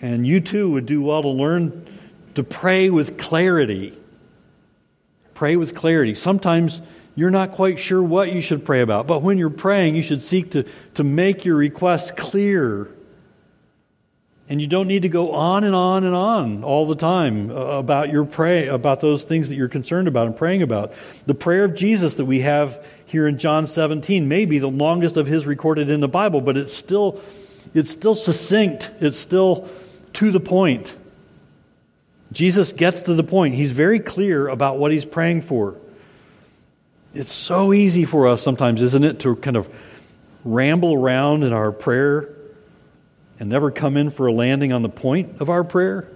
And 0.00 0.26
you 0.26 0.40
too 0.40 0.70
would 0.70 0.86
do 0.86 1.02
well 1.02 1.20
to 1.20 1.28
learn 1.28 1.86
to 2.34 2.44
pray 2.44 2.88
with 2.88 3.18
clarity. 3.18 3.92
Pray 5.34 5.56
with 5.56 5.74
clarity. 5.74 6.14
Sometimes 6.14 6.80
you're 7.14 7.30
not 7.30 7.52
quite 7.52 7.78
sure 7.78 8.02
what 8.02 8.32
you 8.32 8.40
should 8.40 8.64
pray 8.64 8.80
about, 8.80 9.06
but 9.06 9.20
when 9.20 9.36
you're 9.36 9.50
praying, 9.50 9.96
you 9.96 10.02
should 10.02 10.22
seek 10.22 10.52
to, 10.52 10.64
to 10.94 11.04
make 11.04 11.44
your 11.44 11.56
requests 11.56 12.10
clear. 12.10 12.88
And 14.50 14.60
you 14.60 14.66
don't 14.66 14.88
need 14.88 15.02
to 15.02 15.08
go 15.08 15.30
on 15.30 15.62
and 15.62 15.76
on 15.76 16.02
and 16.02 16.12
on 16.12 16.64
all 16.64 16.84
the 16.84 16.96
time 16.96 17.52
uh, 17.52 17.54
about 17.54 18.10
your 18.10 18.24
pray 18.24 18.66
about 18.66 19.00
those 19.00 19.22
things 19.22 19.48
that 19.48 19.54
you're 19.54 19.68
concerned 19.68 20.08
about 20.08 20.26
and 20.26 20.36
praying 20.36 20.62
about. 20.62 20.92
The 21.26 21.34
prayer 21.34 21.62
of 21.62 21.76
Jesus 21.76 22.16
that 22.16 22.24
we 22.24 22.40
have 22.40 22.84
here 23.06 23.28
in 23.28 23.38
John 23.38 23.68
17 23.68 24.26
may 24.26 24.46
be 24.46 24.58
the 24.58 24.68
longest 24.68 25.16
of 25.16 25.28
his 25.28 25.46
recorded 25.46 25.88
in 25.88 26.00
the 26.00 26.08
Bible, 26.08 26.40
but 26.40 26.56
it's 26.56 26.74
still, 26.74 27.20
it's 27.74 27.92
still 27.92 28.16
succinct. 28.16 28.90
It's 29.00 29.16
still 29.16 29.68
to 30.14 30.32
the 30.32 30.40
point. 30.40 30.96
Jesus 32.32 32.72
gets 32.72 33.02
to 33.02 33.14
the 33.14 33.22
point. 33.22 33.54
He's 33.54 33.70
very 33.70 34.00
clear 34.00 34.48
about 34.48 34.78
what 34.78 34.90
he's 34.90 35.04
praying 35.04 35.42
for. 35.42 35.76
It's 37.14 37.32
so 37.32 37.72
easy 37.72 38.04
for 38.04 38.26
us 38.26 38.42
sometimes, 38.42 38.82
isn't 38.82 39.04
it, 39.04 39.20
to 39.20 39.36
kind 39.36 39.56
of 39.56 39.72
ramble 40.44 40.94
around 40.94 41.44
in 41.44 41.52
our 41.52 41.70
prayer 41.70 42.34
and 43.40 43.48
never 43.48 43.70
come 43.70 43.96
in 43.96 44.10
for 44.10 44.26
a 44.26 44.32
landing 44.32 44.72
on 44.72 44.82
the 44.82 44.88
point 44.88 45.40
of 45.40 45.48
our 45.48 45.64
prayer? 45.64 46.06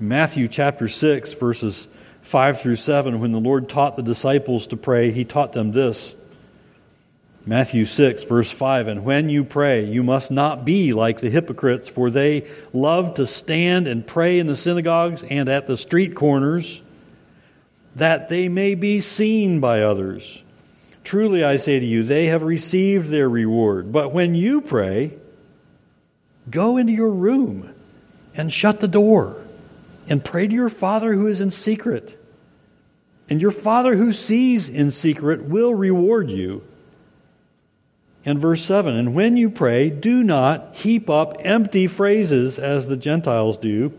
In 0.00 0.08
Matthew 0.08 0.46
chapter 0.46 0.86
6, 0.86 1.34
verses 1.34 1.88
5 2.22 2.60
through 2.60 2.76
7, 2.76 3.20
when 3.20 3.32
the 3.32 3.40
Lord 3.40 3.68
taught 3.68 3.96
the 3.96 4.02
disciples 4.02 4.68
to 4.68 4.76
pray, 4.76 5.10
he 5.10 5.24
taught 5.24 5.52
them 5.52 5.72
this. 5.72 6.14
Matthew 7.44 7.86
6, 7.86 8.24
verse 8.24 8.50
5 8.50 8.88
And 8.88 9.04
when 9.04 9.28
you 9.28 9.42
pray, 9.42 9.86
you 9.86 10.02
must 10.02 10.30
not 10.30 10.64
be 10.64 10.92
like 10.92 11.20
the 11.20 11.30
hypocrites, 11.30 11.88
for 11.88 12.10
they 12.10 12.46
love 12.72 13.14
to 13.14 13.26
stand 13.26 13.88
and 13.88 14.06
pray 14.06 14.38
in 14.38 14.46
the 14.46 14.54
synagogues 14.54 15.24
and 15.24 15.48
at 15.48 15.66
the 15.66 15.76
street 15.76 16.14
corners, 16.14 16.82
that 17.96 18.28
they 18.28 18.48
may 18.48 18.74
be 18.76 19.00
seen 19.00 19.58
by 19.58 19.82
others. 19.82 20.42
Truly, 21.04 21.42
I 21.42 21.56
say 21.56 21.80
to 21.80 21.86
you, 21.86 22.02
they 22.02 22.26
have 22.26 22.42
received 22.42 23.08
their 23.08 23.28
reward. 23.28 23.92
But 23.92 24.12
when 24.12 24.34
you 24.34 24.60
pray, 24.60 25.16
go 26.50 26.76
into 26.76 26.92
your 26.92 27.10
room 27.10 27.74
and 28.34 28.52
shut 28.52 28.80
the 28.80 28.88
door 28.88 29.36
and 30.08 30.24
pray 30.24 30.46
to 30.46 30.54
your 30.54 30.68
Father 30.68 31.14
who 31.14 31.26
is 31.26 31.40
in 31.40 31.50
secret 31.50 32.18
and 33.28 33.42
your 33.42 33.50
Father 33.50 33.94
who 33.96 34.12
sees 34.12 34.68
in 34.68 34.90
secret 34.90 35.44
will 35.44 35.74
reward 35.74 36.30
you. 36.30 36.62
And 38.24 38.38
verse 38.38 38.64
7 38.64 38.94
And 38.94 39.14
when 39.14 39.36
you 39.36 39.50
pray, 39.50 39.90
do 39.90 40.24
not 40.24 40.76
heap 40.76 41.10
up 41.10 41.36
empty 41.40 41.86
phrases 41.86 42.58
as 42.58 42.86
the 42.86 42.96
Gentiles 42.96 43.56
do, 43.58 43.92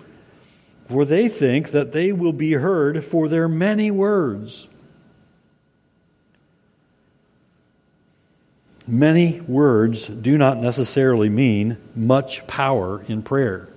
for 0.87 1.05
they 1.05 1.29
think 1.29 1.71
that 1.71 1.91
they 1.91 2.11
will 2.11 2.33
be 2.33 2.53
heard 2.53 3.03
for 3.03 3.27
their 3.27 3.47
many 3.47 3.91
words. 3.91 4.67
Many 8.89 9.39
words 9.41 10.07
do 10.07 10.35
not 10.35 10.57
necessarily 10.57 11.29
mean 11.29 11.77
much 11.95 12.47
power 12.47 13.03
in 13.07 13.21
prayer. 13.21 13.69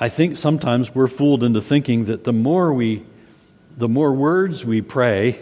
I 0.00 0.08
think 0.08 0.36
sometimes 0.36 0.92
we're 0.92 1.06
fooled 1.06 1.44
into 1.44 1.60
thinking 1.60 2.06
that 2.06 2.24
the 2.24 2.32
more 2.32 2.72
we 2.72 3.06
the 3.76 3.88
more 3.88 4.12
words 4.12 4.64
we 4.64 4.80
pray, 4.80 5.40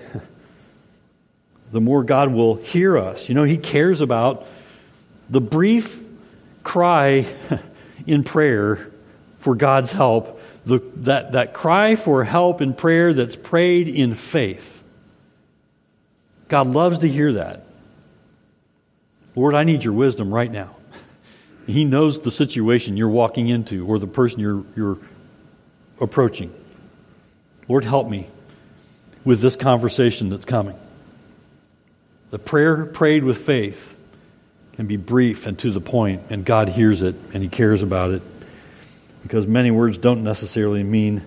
the 1.72 1.80
more 1.80 2.04
God 2.04 2.30
will 2.30 2.56
hear 2.56 2.98
us. 2.98 3.30
You 3.30 3.34
know, 3.34 3.44
He 3.44 3.56
cares 3.56 4.02
about 4.02 4.46
the 5.30 5.40
brief 5.40 5.98
cry 6.62 7.26
in 8.06 8.22
prayer 8.22 8.90
for 9.38 9.54
God's 9.54 9.92
help, 9.92 10.42
the, 10.66 10.80
that, 10.96 11.32
that 11.32 11.54
cry 11.54 11.96
for 11.96 12.22
help 12.24 12.60
in 12.60 12.74
prayer 12.74 13.14
that's 13.14 13.36
prayed 13.36 13.88
in 13.88 14.14
faith. 14.14 14.82
God 16.48 16.66
loves 16.66 16.98
to 16.98 17.08
hear 17.08 17.32
that. 17.34 17.63
Lord, 19.36 19.54
I 19.54 19.64
need 19.64 19.84
your 19.84 19.92
wisdom 19.92 20.32
right 20.32 20.50
now. 20.50 20.76
He 21.66 21.84
knows 21.84 22.20
the 22.20 22.30
situation 22.30 22.96
you're 22.96 23.08
walking 23.08 23.48
into 23.48 23.86
or 23.86 23.98
the 23.98 24.06
person 24.06 24.40
you're, 24.40 24.64
you're 24.76 24.98
approaching. 26.00 26.52
Lord, 27.68 27.84
help 27.84 28.08
me 28.08 28.26
with 29.24 29.40
this 29.40 29.56
conversation 29.56 30.28
that's 30.28 30.44
coming. 30.44 30.76
The 32.30 32.38
prayer 32.38 32.84
prayed 32.84 33.24
with 33.24 33.38
faith 33.38 33.96
can 34.74 34.86
be 34.86 34.96
brief 34.96 35.46
and 35.46 35.58
to 35.60 35.70
the 35.70 35.80
point, 35.80 36.22
and 36.30 36.44
God 36.44 36.68
hears 36.68 37.02
it 37.02 37.14
and 37.32 37.42
He 37.42 37.48
cares 37.48 37.82
about 37.82 38.10
it 38.10 38.22
because 39.22 39.46
many 39.46 39.70
words 39.70 39.98
don't 39.98 40.22
necessarily 40.22 40.82
mean 40.82 41.22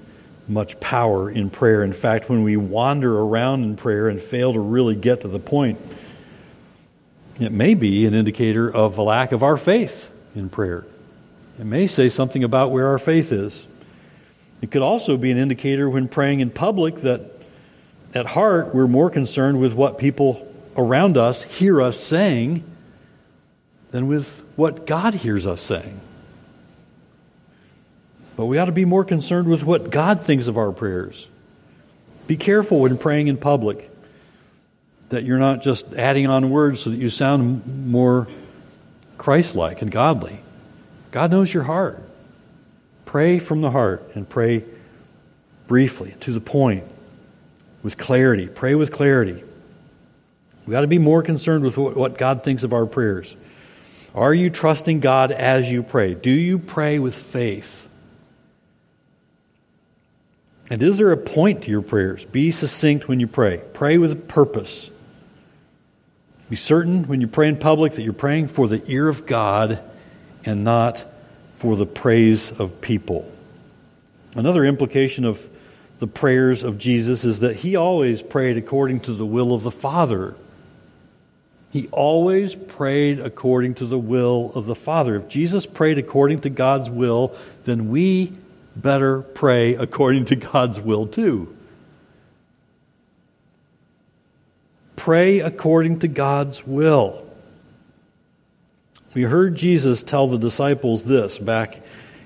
much 0.48 0.80
power 0.80 1.30
in 1.30 1.50
prayer. 1.50 1.84
In 1.84 1.94
fact, 1.94 2.30
when 2.30 2.44
we 2.44 2.58
wander 2.58 3.20
around 3.20 3.64
in 3.64 3.76
prayer 3.76 4.08
and 4.08 4.22
fail 4.22 4.54
to 4.54 4.60
really 4.60 4.96
get 4.96 5.22
to 5.22 5.28
the 5.28 5.40
point, 5.40 5.80
it 7.40 7.52
may 7.52 7.74
be 7.74 8.06
an 8.06 8.14
indicator 8.14 8.70
of 8.70 8.98
a 8.98 9.04
lack 9.04 9.32
of 9.32 9.44
our 9.44 9.58
faith 9.58 10.12
in 10.36 10.50
prayer. 10.50 10.86
It 11.60 11.66
may 11.66 11.88
say 11.88 12.10
something 12.10 12.44
about 12.44 12.72
where 12.72 12.88
our 12.88 13.00
faith 13.00 13.32
is. 13.32 13.68
It 14.62 14.72
could 14.72 14.82
also 14.82 15.18
be 15.18 15.32
an 15.32 15.38
indicator 15.38 15.90
when 15.90 16.08
praying 16.08 16.40
in 16.40 16.50
public 16.50 17.02
that 17.02 17.22
at 18.14 18.26
heart 18.26 18.74
we're 18.74 18.88
more 18.88 19.10
concerned 19.10 19.60
with 19.60 19.74
what 19.74 19.98
people 19.98 20.52
around 20.76 21.18
us 21.18 21.44
hear 21.44 21.82
us 21.82 22.00
saying 22.00 22.64
than 23.92 24.08
with 24.08 24.44
what 24.56 24.88
God 24.88 25.14
hears 25.14 25.46
us 25.46 25.62
saying. 25.62 26.00
But 28.36 28.46
we 28.46 28.58
ought 28.60 28.66
to 28.66 28.72
be 28.72 28.86
more 28.86 29.04
concerned 29.04 29.48
with 29.48 29.64
what 29.64 29.90
God 29.90 30.26
thinks 30.26 30.48
of 30.48 30.58
our 30.58 30.72
prayers. 30.72 31.28
Be 32.28 32.38
careful 32.38 32.82
when 32.82 32.98
praying 32.98 33.28
in 33.28 33.38
public. 33.38 33.90
That 35.10 35.24
you're 35.24 35.40
not 35.40 35.62
just 35.62 35.94
adding 35.94 36.28
on 36.28 36.50
words 36.50 36.82
so 36.82 36.90
that 36.90 36.98
you 36.98 37.10
sound 37.10 37.88
more 37.88 38.28
Christ 39.18 39.56
like 39.56 39.82
and 39.82 39.92
godly. 39.92 40.40
God 41.12 41.32
knows 41.32 41.54
your 41.54 41.64
heart. 41.64 42.02
Pray 43.06 43.40
from 43.40 43.62
the 43.62 43.72
heart 43.72 44.12
and 44.16 44.28
pray 44.28 44.64
briefly, 45.68 46.16
to 46.22 46.34
the 46.34 46.42
point, 46.42 46.84
with 47.84 47.98
clarity. 47.98 48.48
Pray 48.48 48.76
with 48.76 48.92
clarity. 48.92 49.44
We've 50.66 50.74
got 50.74 50.82
to 50.82 50.88
be 50.88 50.98
more 50.98 51.24
concerned 51.24 51.64
with 51.64 51.78
what 51.78 52.18
God 52.18 52.44
thinks 52.44 52.64
of 52.64 52.74
our 52.74 52.86
prayers. 52.86 53.36
Are 54.14 54.34
you 54.34 54.50
trusting 54.50 55.00
God 55.00 55.32
as 55.32 55.72
you 55.72 55.84
pray? 55.84 56.14
Do 56.14 56.32
you 56.32 56.60
pray 56.60 57.00
with 57.00 57.16
faith? 57.16 57.88
And 60.70 60.84
is 60.84 60.98
there 60.98 61.14
a 61.14 61.18
point 61.18 61.64
to 61.64 61.72
your 61.72 61.82
prayers? 61.82 62.26
Be 62.26 62.52
succinct 62.52 63.08
when 63.08 63.22
you 63.22 63.28
pray. 63.28 63.62
Pray 63.74 63.98
with 63.98 64.12
a 64.12 64.18
purpose. 64.18 64.92
Be 66.50 66.56
certain 66.56 67.08
when 67.08 67.20
you 67.20 67.28
pray 67.28 67.50
in 67.50 67.58
public 67.58 67.94
that 67.94 68.04
you're 68.04 68.14
praying 68.14 68.48
for 68.48 68.68
the 68.68 68.82
ear 68.90 69.08
of 69.08 69.26
God 69.26 69.80
and 70.46 70.64
not 70.64 71.06
for 71.58 71.76
the 71.76 71.86
praise 71.86 72.52
of 72.52 72.80
people. 72.80 73.30
Another 74.36 74.64
implication 74.64 75.26
of 75.26 75.50
the 76.00 76.08
prayers 76.08 76.64
of 76.64 76.78
Jesus 76.78 77.26
is 77.26 77.40
that 77.42 77.58
he 77.58 77.76
always 77.76 78.22
prayed 78.22 78.56
according 78.56 79.02
to 79.02 79.14
the 79.14 79.26
will 79.26 79.54
of 79.54 79.64
the 79.64 79.72
Father. 79.72 80.36
He 81.72 81.88
always 81.88 82.56
prayed 82.56 83.20
according 83.20 83.76
to 83.76 83.86
the 83.86 83.98
will 83.98 84.52
of 84.56 84.68
the 84.68 84.76
Father. 84.76 85.16
If 85.16 85.28
Jesus 85.28 85.66
prayed 85.66 85.98
according 85.98 86.42
to 86.42 86.50
God's 86.50 86.90
will, 86.90 87.36
then 87.66 87.90
we 87.90 88.32
better 88.76 89.22
pray 89.22 89.76
according 89.76 90.26
to 90.26 90.36
God's 90.36 90.80
will 90.80 91.08
too. 91.08 91.57
Pray 95.08 95.40
according 95.40 96.00
to 96.00 96.10
God's 96.10 96.68
will. 96.68 97.26
We 99.14 99.22
heard 99.22 99.56
Jesus 99.56 100.04
tell 100.04 100.28
the 100.28 100.38
disciples 100.38 101.06
this 101.06 101.38
back 101.38 101.82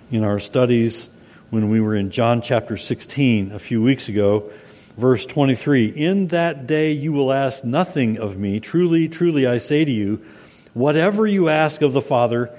in 0.09 0.23
our 0.23 0.39
studies 0.39 1.07
when 1.51 1.69
we 1.69 1.79
were 1.79 1.95
in 1.95 2.09
John 2.09 2.41
chapter 2.41 2.77
16 2.77 3.51
a 3.51 3.59
few 3.59 3.83
weeks 3.83 4.09
ago. 4.09 4.51
Verse 4.97 5.27
23 5.27 5.89
In 5.89 6.29
that 6.29 6.65
day 6.65 6.93
you 6.93 7.13
will 7.13 7.31
ask 7.31 7.63
nothing 7.63 8.17
of 8.17 8.35
me. 8.35 8.59
Truly, 8.59 9.07
truly, 9.07 9.45
I 9.45 9.59
say 9.59 9.85
to 9.85 9.91
you, 9.91 10.25
whatever 10.73 11.27
you 11.27 11.49
ask 11.49 11.83
of 11.83 11.93
the 11.93 12.01
Father 12.01 12.49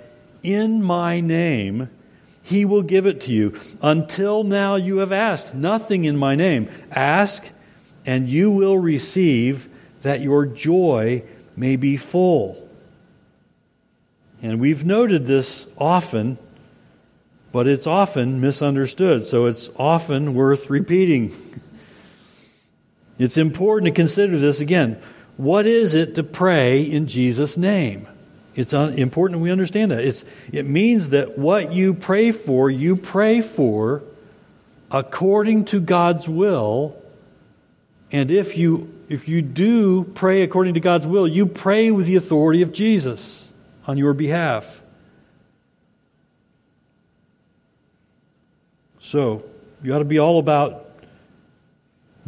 in 0.44 0.84
my 0.84 1.18
name, 1.18 1.90
he 2.44 2.64
will 2.64 2.82
give 2.82 3.06
it 3.06 3.22
to 3.22 3.32
you. 3.32 3.60
Until 3.82 4.44
now 4.44 4.76
you 4.76 4.98
have 4.98 5.10
asked 5.10 5.52
nothing 5.52 6.04
in 6.04 6.16
my 6.16 6.36
name. 6.36 6.70
Ask, 6.92 7.42
and 8.06 8.28
you 8.28 8.52
will 8.52 8.78
receive, 8.78 9.68
that 10.02 10.20
your 10.20 10.46
joy 10.46 11.22
may 11.56 11.76
be 11.76 11.96
full. 11.96 12.68
And 14.42 14.60
we've 14.60 14.84
noted 14.84 15.26
this 15.26 15.66
often 15.78 16.38
but 17.52 17.68
it's 17.68 17.86
often 17.86 18.40
misunderstood, 18.40 19.26
so 19.26 19.44
it's 19.44 19.68
often 19.76 20.34
worth 20.34 20.70
repeating. 20.70 21.32
It's 23.18 23.36
important 23.36 23.94
to 23.94 23.94
consider 23.94 24.38
this 24.38 24.60
again. 24.60 25.00
What 25.36 25.66
is 25.66 25.94
it 25.94 26.14
to 26.14 26.22
pray 26.22 26.82
in 26.82 27.06
Jesus' 27.06 27.58
name? 27.58 28.08
It's 28.54 28.72
important 28.72 29.40
we 29.40 29.50
understand 29.50 29.90
that. 29.90 30.00
It's, 30.00 30.24
it 30.50 30.66
means 30.66 31.10
that 31.10 31.38
what 31.38 31.72
you 31.72 31.94
pray 31.94 32.32
for, 32.32 32.70
you 32.70 32.96
pray 32.96 33.42
for 33.42 34.02
according 34.90 35.66
to 35.66 35.80
God's 35.80 36.28
will. 36.28 36.96
And 38.10 38.30
if 38.30 38.56
you, 38.56 38.92
if 39.12 39.28
you 39.28 39.42
do 39.42 40.04
pray 40.04 40.40
according 40.40 40.72
to 40.72 40.80
God's 40.80 41.06
will, 41.06 41.28
you 41.28 41.44
pray 41.44 41.90
with 41.90 42.06
the 42.06 42.16
authority 42.16 42.62
of 42.62 42.72
Jesus 42.72 43.46
on 43.86 43.98
your 43.98 44.14
behalf. 44.14 44.80
So, 49.00 49.44
you 49.82 49.92
ought 49.94 49.98
to 49.98 50.06
be 50.06 50.18
all 50.18 50.38
about 50.38 50.88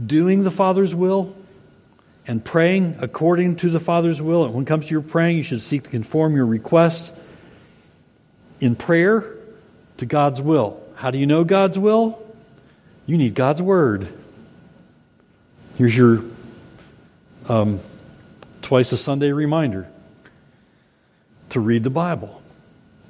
doing 0.05 0.43
the 0.43 0.51
Father's 0.51 0.95
will 0.95 1.35
and 2.27 2.45
praying 2.45 2.99
according 3.01 3.57
to 3.57 3.71
the 3.71 3.81
Father's 3.81 4.21
will. 4.21 4.45
And 4.45 4.53
when 4.53 4.65
it 4.65 4.69
comes 4.69 4.85
to 4.87 4.91
your 4.91 5.01
praying, 5.01 5.39
you 5.39 5.43
should 5.43 5.63
seek 5.63 5.85
to 5.85 5.91
conform 5.91 6.37
your 6.37 6.45
requests 6.45 7.13
in 8.61 8.77
prayer 8.77 9.25
to 9.97 10.05
God's 10.05 10.43
will. 10.43 10.83
How 10.97 11.11
do 11.11 11.19
you 11.19 11.25
know 11.25 11.45
God's 11.45 11.79
will? 11.79 12.23
You 13.07 13.17
need 13.17 13.35
God's 13.35 13.63
Word. 13.63 14.13
Here's 15.79 15.97
your 15.97 16.23
um, 17.49 17.81
twice 18.63 18.93
a 18.93 18.97
Sunday 18.97 19.33
reminder 19.33 19.89
to 21.51 21.61
read 21.61 21.85
the 21.85 21.91
Bible. 21.91 22.43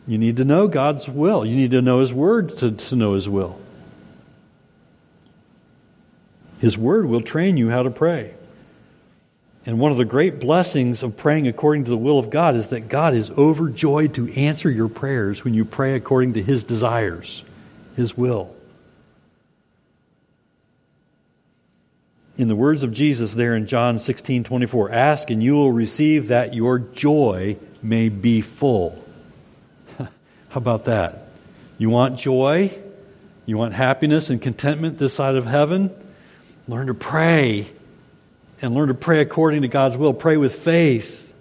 You 0.06 0.18
need 0.18 0.36
to 0.36 0.44
know 0.44 0.68
God's 0.68 1.08
will. 1.08 1.46
You 1.46 1.56
need 1.56 1.70
to 1.70 1.80
know 1.80 2.00
His 2.00 2.12
Word 2.12 2.58
to, 2.58 2.72
to 2.72 2.96
know 2.96 3.14
His 3.14 3.28
will. 3.28 3.58
His 6.58 6.76
Word 6.76 7.06
will 7.06 7.22
train 7.22 7.56
you 7.56 7.70
how 7.70 7.82
to 7.82 7.90
pray. 7.90 8.34
And 9.66 9.78
one 9.78 9.92
of 9.92 9.98
the 9.98 10.04
great 10.04 10.40
blessings 10.40 11.02
of 11.02 11.16
praying 11.16 11.48
according 11.48 11.84
to 11.84 11.90
the 11.90 11.96
will 11.96 12.18
of 12.18 12.28
God 12.28 12.54
is 12.54 12.68
that 12.68 12.88
God 12.88 13.14
is 13.14 13.30
overjoyed 13.30 14.14
to 14.14 14.30
answer 14.34 14.70
your 14.70 14.88
prayers 14.88 15.42
when 15.42 15.54
you 15.54 15.64
pray 15.64 15.94
according 15.94 16.34
to 16.34 16.42
His 16.42 16.64
desires, 16.64 17.42
His 17.96 18.16
will. 18.16 18.54
In 22.36 22.48
the 22.48 22.56
words 22.56 22.82
of 22.82 22.92
Jesus 22.92 23.34
there 23.34 23.54
in 23.54 23.66
John 23.66 23.98
16 23.98 24.44
24, 24.44 24.90
ask 24.90 25.30
and 25.30 25.42
you 25.42 25.54
will 25.54 25.70
receive 25.70 26.28
that 26.28 26.52
your 26.52 26.80
joy 26.80 27.56
may 27.82 28.08
be 28.08 28.40
full. 28.40 29.02
How 29.98 30.08
about 30.54 30.86
that? 30.86 31.28
You 31.78 31.90
want 31.90 32.18
joy? 32.18 32.76
You 33.46 33.56
want 33.56 33.74
happiness 33.74 34.30
and 34.30 34.40
contentment 34.42 34.98
this 34.98 35.14
side 35.14 35.36
of 35.36 35.46
heaven? 35.46 35.94
Learn 36.66 36.86
to 36.86 36.94
pray 36.94 37.66
and 38.62 38.74
learn 38.74 38.88
to 38.88 38.94
pray 38.94 39.20
according 39.20 39.62
to 39.62 39.68
God's 39.68 39.96
will. 39.96 40.14
Pray 40.14 40.36
with 40.36 40.54
faith. 40.54 41.32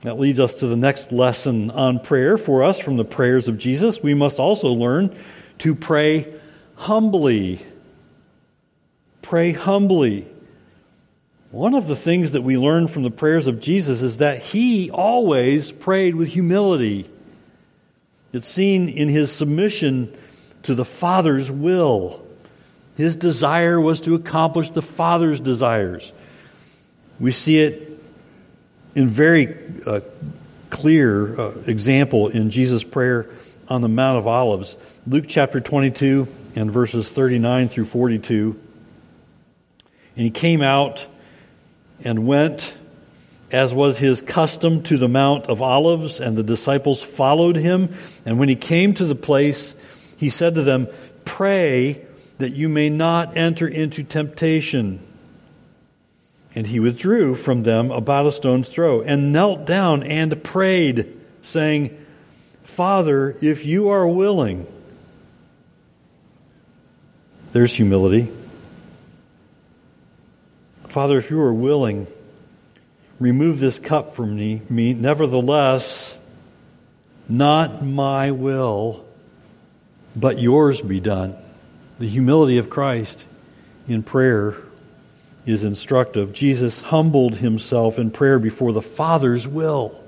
That 0.00 0.18
leads 0.18 0.40
us 0.40 0.54
to 0.54 0.66
the 0.66 0.76
next 0.76 1.12
lesson 1.12 1.70
on 1.70 2.00
prayer 2.00 2.36
for 2.36 2.64
us 2.64 2.78
from 2.78 2.96
the 2.96 3.04
prayers 3.04 3.48
of 3.48 3.58
Jesus. 3.58 4.02
We 4.02 4.14
must 4.14 4.38
also 4.38 4.68
learn 4.68 5.16
to 5.58 5.74
pray 5.74 6.32
humbly. 6.76 7.60
Pray 9.34 9.50
humbly. 9.50 10.28
One 11.50 11.74
of 11.74 11.88
the 11.88 11.96
things 11.96 12.30
that 12.30 12.42
we 12.42 12.56
learn 12.56 12.86
from 12.86 13.02
the 13.02 13.10
prayers 13.10 13.48
of 13.48 13.60
Jesus 13.60 14.00
is 14.00 14.18
that 14.18 14.38
he 14.38 14.92
always 14.92 15.72
prayed 15.72 16.14
with 16.14 16.28
humility. 16.28 17.10
It's 18.32 18.46
seen 18.46 18.88
in 18.88 19.08
his 19.08 19.32
submission 19.32 20.16
to 20.62 20.76
the 20.76 20.84
Father's 20.84 21.50
will. 21.50 22.24
His 22.96 23.16
desire 23.16 23.80
was 23.80 24.00
to 24.02 24.14
accomplish 24.14 24.70
the 24.70 24.82
Father's 24.82 25.40
desires. 25.40 26.12
We 27.18 27.32
see 27.32 27.58
it 27.58 28.00
in 28.94 29.08
very 29.08 29.52
uh, 29.84 30.02
clear 30.70 31.40
uh, 31.40 31.50
example 31.66 32.28
in 32.28 32.50
Jesus' 32.50 32.84
prayer 32.84 33.26
on 33.66 33.80
the 33.80 33.88
Mount 33.88 34.16
of 34.16 34.28
Olives. 34.28 34.76
Luke 35.08 35.24
chapter 35.26 35.58
22 35.60 36.28
and 36.54 36.70
verses 36.70 37.10
39 37.10 37.68
through 37.68 37.86
42. 37.86 38.60
And 40.16 40.24
he 40.24 40.30
came 40.30 40.62
out 40.62 41.06
and 42.02 42.26
went, 42.26 42.74
as 43.50 43.72
was 43.72 43.98
his 43.98 44.22
custom, 44.22 44.82
to 44.84 44.98
the 44.98 45.08
Mount 45.08 45.46
of 45.46 45.62
Olives, 45.62 46.20
and 46.20 46.36
the 46.36 46.42
disciples 46.42 47.02
followed 47.02 47.56
him. 47.56 47.94
And 48.24 48.38
when 48.38 48.48
he 48.48 48.56
came 48.56 48.94
to 48.94 49.04
the 49.04 49.14
place, 49.14 49.74
he 50.16 50.28
said 50.28 50.54
to 50.56 50.62
them, 50.62 50.88
Pray 51.24 52.04
that 52.38 52.50
you 52.50 52.68
may 52.68 52.90
not 52.90 53.36
enter 53.36 53.66
into 53.66 54.02
temptation. 54.02 55.00
And 56.54 56.66
he 56.66 56.78
withdrew 56.78 57.34
from 57.34 57.64
them 57.64 57.90
about 57.90 58.26
a 58.26 58.32
stone's 58.32 58.68
throw 58.68 59.02
and 59.02 59.32
knelt 59.32 59.66
down 59.66 60.02
and 60.04 60.42
prayed, 60.44 61.20
saying, 61.42 61.98
Father, 62.62 63.36
if 63.40 63.64
you 63.64 63.88
are 63.88 64.06
willing, 64.06 64.66
there's 67.52 67.72
humility. 67.72 68.28
Father, 70.94 71.18
if 71.18 71.28
you 71.28 71.40
are 71.40 71.52
willing, 71.52 72.06
remove 73.18 73.58
this 73.58 73.80
cup 73.80 74.14
from 74.14 74.36
me. 74.36 74.62
Nevertheless, 74.70 76.16
not 77.28 77.84
my 77.84 78.30
will, 78.30 79.04
but 80.14 80.38
yours 80.38 80.80
be 80.80 81.00
done. 81.00 81.34
The 81.98 82.08
humility 82.08 82.58
of 82.58 82.70
Christ 82.70 83.26
in 83.88 84.04
prayer 84.04 84.54
is 85.44 85.64
instructive. 85.64 86.32
Jesus 86.32 86.80
humbled 86.80 87.38
himself 87.38 87.98
in 87.98 88.12
prayer 88.12 88.38
before 88.38 88.72
the 88.72 88.80
Father's 88.80 89.48
will. 89.48 90.00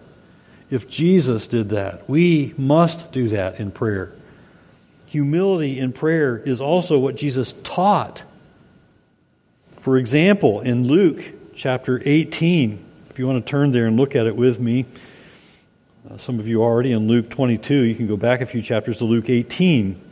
If 0.71 0.89
Jesus 0.89 1.49
did 1.49 1.71
that, 1.71 2.09
we 2.09 2.55
must 2.57 3.11
do 3.11 3.29
that 3.31 3.59
in 3.59 3.73
prayer. 3.73 4.13
Humility 5.07 5.81
in 5.81 5.93
prayer 5.93 6.39
is 6.39 6.61
also 6.61 6.97
what 6.97 7.17
Jesus 7.17 7.55
taught 7.65 8.23
For 9.87 9.99
example, 9.99 10.63
in 10.63 10.89
Luke 10.89 11.23
chapter 11.55 12.03
18, 12.05 12.85
if 13.09 13.21
you 13.21 13.27
want 13.29 13.47
to 13.47 13.49
turn 13.49 13.71
there 13.71 13.87
and 13.87 13.97
look 13.97 14.17
at 14.17 14.27
it 14.27 14.35
with 14.35 14.59
me, 14.59 14.85
uh, 16.11 16.19
some 16.19 16.41
of 16.41 16.49
you 16.49 16.61
already 16.61 16.91
in 16.91 17.07
Luke 17.07 17.31
22, 17.31 17.83
you 17.83 17.95
can 17.95 18.09
go 18.09 18.17
back 18.17 18.41
a 18.41 18.47
few 18.47 18.63
chapters 18.63 18.99
to 18.99 19.05
Luke 19.05 19.31
18. 19.31 20.06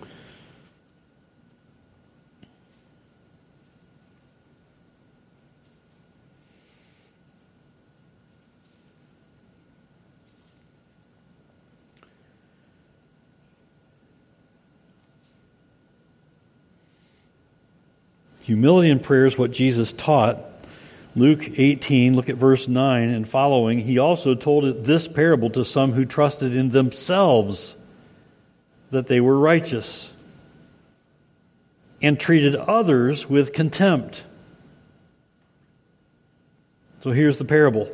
Humility 18.45 18.91
in 18.91 19.01
prayer 19.01 19.25
is 19.25 19.39
what 19.39 19.53
Jesus 19.53 19.95
taught. 19.95 20.39
Luke 21.17 21.59
18, 21.59 22.15
look 22.15 22.29
at 22.29 22.37
verse 22.37 22.69
9 22.69 23.09
and 23.09 23.27
following. 23.27 23.79
He 23.79 23.99
also 23.99 24.35
told 24.35 24.85
this 24.85 25.09
parable 25.09 25.49
to 25.51 25.65
some 25.65 25.93
who 25.93 26.05
trusted 26.05 26.55
in 26.55 26.69
themselves 26.69 27.75
that 28.91 29.07
they 29.07 29.19
were 29.19 29.39
righteous 29.39 30.13
and 32.03 32.21
treated 32.21 32.55
others 32.55 33.27
with 33.31 33.55
contempt. 33.55 34.23
So 37.01 37.13
here's 37.13 37.39
the 37.39 37.47
parable 37.47 37.91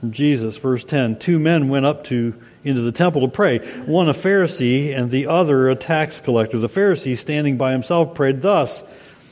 from 0.00 0.10
Jesus, 0.10 0.56
verse 0.56 0.82
10. 0.82 1.20
Two 1.20 1.38
men 1.38 1.68
went 1.68 1.86
up 1.86 2.02
to 2.04 2.34
into 2.64 2.82
the 2.82 2.90
temple 2.90 3.20
to 3.22 3.28
pray, 3.28 3.58
one 3.84 4.08
a 4.08 4.12
Pharisee 4.12 4.92
and 4.92 5.08
the 5.08 5.28
other 5.28 5.68
a 5.68 5.76
tax 5.76 6.18
collector. 6.18 6.58
The 6.58 6.68
Pharisee, 6.68 7.16
standing 7.16 7.58
by 7.58 7.70
himself, 7.70 8.16
prayed 8.16 8.42
thus. 8.42 8.82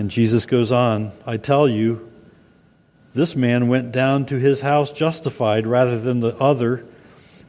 And 0.00 0.10
Jesus 0.10 0.46
goes 0.46 0.72
on, 0.72 1.12
I 1.26 1.36
tell 1.36 1.68
you, 1.68 2.10
this 3.12 3.36
man 3.36 3.68
went 3.68 3.92
down 3.92 4.24
to 4.26 4.36
his 4.36 4.62
house 4.62 4.90
justified 4.90 5.66
rather 5.66 6.00
than 6.00 6.20
the 6.20 6.34
other. 6.38 6.86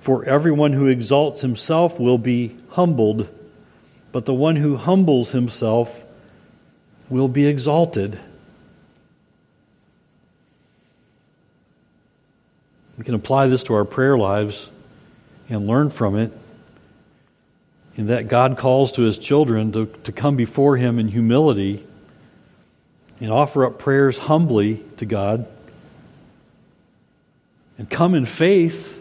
For 0.01 0.25
everyone 0.25 0.73
who 0.73 0.87
exalts 0.87 1.39
himself 1.39 1.97
will 1.97 2.17
be 2.17 2.57
humbled, 2.71 3.29
but 4.11 4.25
the 4.25 4.33
one 4.33 4.57
who 4.57 4.75
humbles 4.75 5.31
himself 5.31 6.03
will 7.09 7.29
be 7.29 7.45
exalted. 7.47 8.19
We 12.97 13.05
can 13.05 13.15
apply 13.15 13.47
this 13.47 13.63
to 13.63 13.75
our 13.75 13.85
prayer 13.85 14.17
lives 14.17 14.69
and 15.47 15.67
learn 15.67 15.89
from 15.89 16.17
it. 16.17 16.37
In 17.95 18.07
that 18.07 18.27
God 18.27 18.57
calls 18.57 18.91
to 18.93 19.03
his 19.03 19.17
children 19.17 19.71
to, 19.71 19.85
to 20.03 20.11
come 20.11 20.35
before 20.35 20.75
him 20.75 20.99
in 20.99 21.07
humility 21.07 21.85
and 23.21 23.31
offer 23.31 23.65
up 23.65 23.77
prayers 23.77 24.17
humbly 24.17 24.83
to 24.97 25.05
God 25.05 25.47
and 27.77 27.89
come 27.89 28.15
in 28.15 28.25
faith 28.25 28.99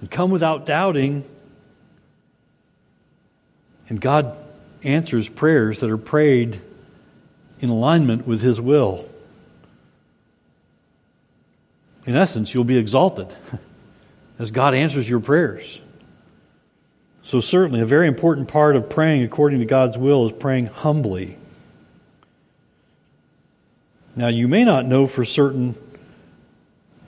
and 0.00 0.10
come 0.10 0.30
without 0.30 0.66
doubting. 0.66 1.24
And 3.88 4.00
God 4.00 4.36
answers 4.82 5.28
prayers 5.28 5.80
that 5.80 5.90
are 5.90 5.96
prayed 5.96 6.60
in 7.60 7.68
alignment 7.68 8.26
with 8.26 8.42
His 8.42 8.60
will. 8.60 9.08
In 12.04 12.16
essence, 12.16 12.52
you'll 12.52 12.64
be 12.64 12.78
exalted 12.78 13.32
as 14.40 14.50
God 14.50 14.74
answers 14.74 15.08
your 15.08 15.20
prayers. 15.20 15.80
So, 17.22 17.40
certainly, 17.40 17.80
a 17.80 17.86
very 17.86 18.06
important 18.06 18.48
part 18.48 18.76
of 18.76 18.88
praying 18.88 19.22
according 19.22 19.60
to 19.60 19.66
God's 19.66 19.98
will 19.98 20.26
is 20.26 20.32
praying 20.32 20.66
humbly. 20.66 21.38
Now, 24.16 24.28
you 24.28 24.48
may 24.48 24.64
not 24.64 24.86
know 24.86 25.06
for 25.06 25.26
certain 25.26 25.74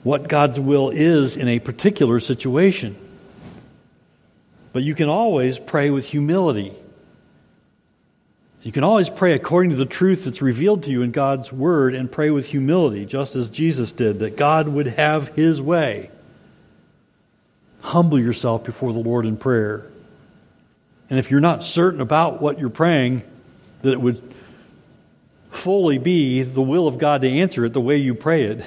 what 0.03 0.27
God's 0.27 0.59
will 0.59 0.91
is 0.91 1.35
in 1.35 1.47
a 1.47 1.57
particular 1.57 2.19
situation, 2.19 2.95
but 4.71 4.83
you 4.83 4.93
can 4.93 5.09
always 5.09 5.57
pray 5.57 5.89
with 5.89 6.05
humility. 6.05 6.71
You 8.61 8.71
can 8.71 8.83
always 8.83 9.09
pray 9.09 9.33
according 9.33 9.71
to 9.71 9.75
the 9.75 9.85
truth 9.85 10.25
that's 10.25 10.41
revealed 10.41 10.83
to 10.83 10.91
you 10.91 11.01
in 11.01 11.11
God's 11.11 11.51
Word 11.51 11.95
and 11.95 12.11
pray 12.11 12.29
with 12.29 12.45
humility, 12.45 13.05
just 13.05 13.35
as 13.35 13.49
Jesus 13.49 13.91
did, 13.91 14.19
that 14.19 14.37
God 14.37 14.67
would 14.67 14.87
have 14.87 15.29
His 15.29 15.59
way. 15.59 16.11
Humble 17.81 18.19
yourself 18.19 18.63
before 18.63 18.93
the 18.93 18.99
Lord 18.99 19.25
in 19.25 19.35
prayer. 19.35 19.87
And 21.09 21.17
if 21.17 21.31
you're 21.31 21.39
not 21.39 21.63
certain 21.63 22.01
about 22.01 22.39
what 22.39 22.59
you're 22.59 22.69
praying, 22.69 23.23
that 23.81 23.93
it 23.93 24.01
would 24.01 24.21
fully 25.59 25.97
be 25.97 26.41
the 26.41 26.61
will 26.61 26.87
of 26.87 26.97
God 26.97 27.21
to 27.21 27.29
answer 27.29 27.65
it 27.65 27.73
the 27.73 27.81
way 27.81 27.97
you 27.97 28.15
pray 28.15 28.45
it, 28.45 28.63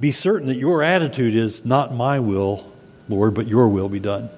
be 0.00 0.10
certain 0.10 0.48
that 0.48 0.56
your 0.56 0.82
attitude 0.82 1.34
is 1.34 1.64
not 1.64 1.94
my 1.94 2.18
will, 2.18 2.70
Lord, 3.08 3.34
but 3.34 3.46
your 3.46 3.68
will 3.68 3.88
be 3.88 4.00
done. 4.00 4.28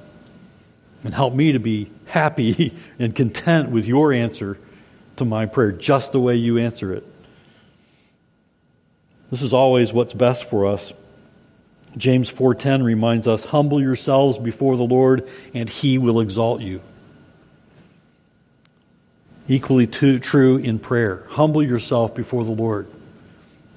And 1.04 1.14
help 1.14 1.34
me 1.34 1.52
to 1.52 1.58
be 1.58 1.90
happy 2.06 2.76
and 2.98 3.14
content 3.14 3.70
with 3.70 3.86
your 3.86 4.12
answer 4.12 4.58
to 5.16 5.24
my 5.24 5.46
prayer, 5.46 5.72
just 5.72 6.12
the 6.12 6.20
way 6.20 6.36
you 6.36 6.58
answer 6.58 6.92
it. 6.92 7.06
This 9.30 9.42
is 9.42 9.52
always 9.52 9.92
what's 9.92 10.12
best 10.12 10.44
for 10.44 10.66
us. 10.66 10.92
James 11.96 12.28
4:10 12.30 12.82
reminds 12.82 13.28
us, 13.28 13.44
"Humble 13.44 13.80
yourselves 13.80 14.38
before 14.38 14.76
the 14.76 14.84
Lord, 14.84 15.26
and 15.54 15.68
he 15.68 15.98
will 15.98 16.20
exalt 16.20 16.60
you." 16.60 16.80
Equally 19.48 19.86
true 19.86 20.56
in 20.56 20.78
prayer. 20.78 21.26
Humble 21.30 21.62
yourself 21.62 22.14
before 22.14 22.44
the 22.44 22.52
Lord 22.52 22.86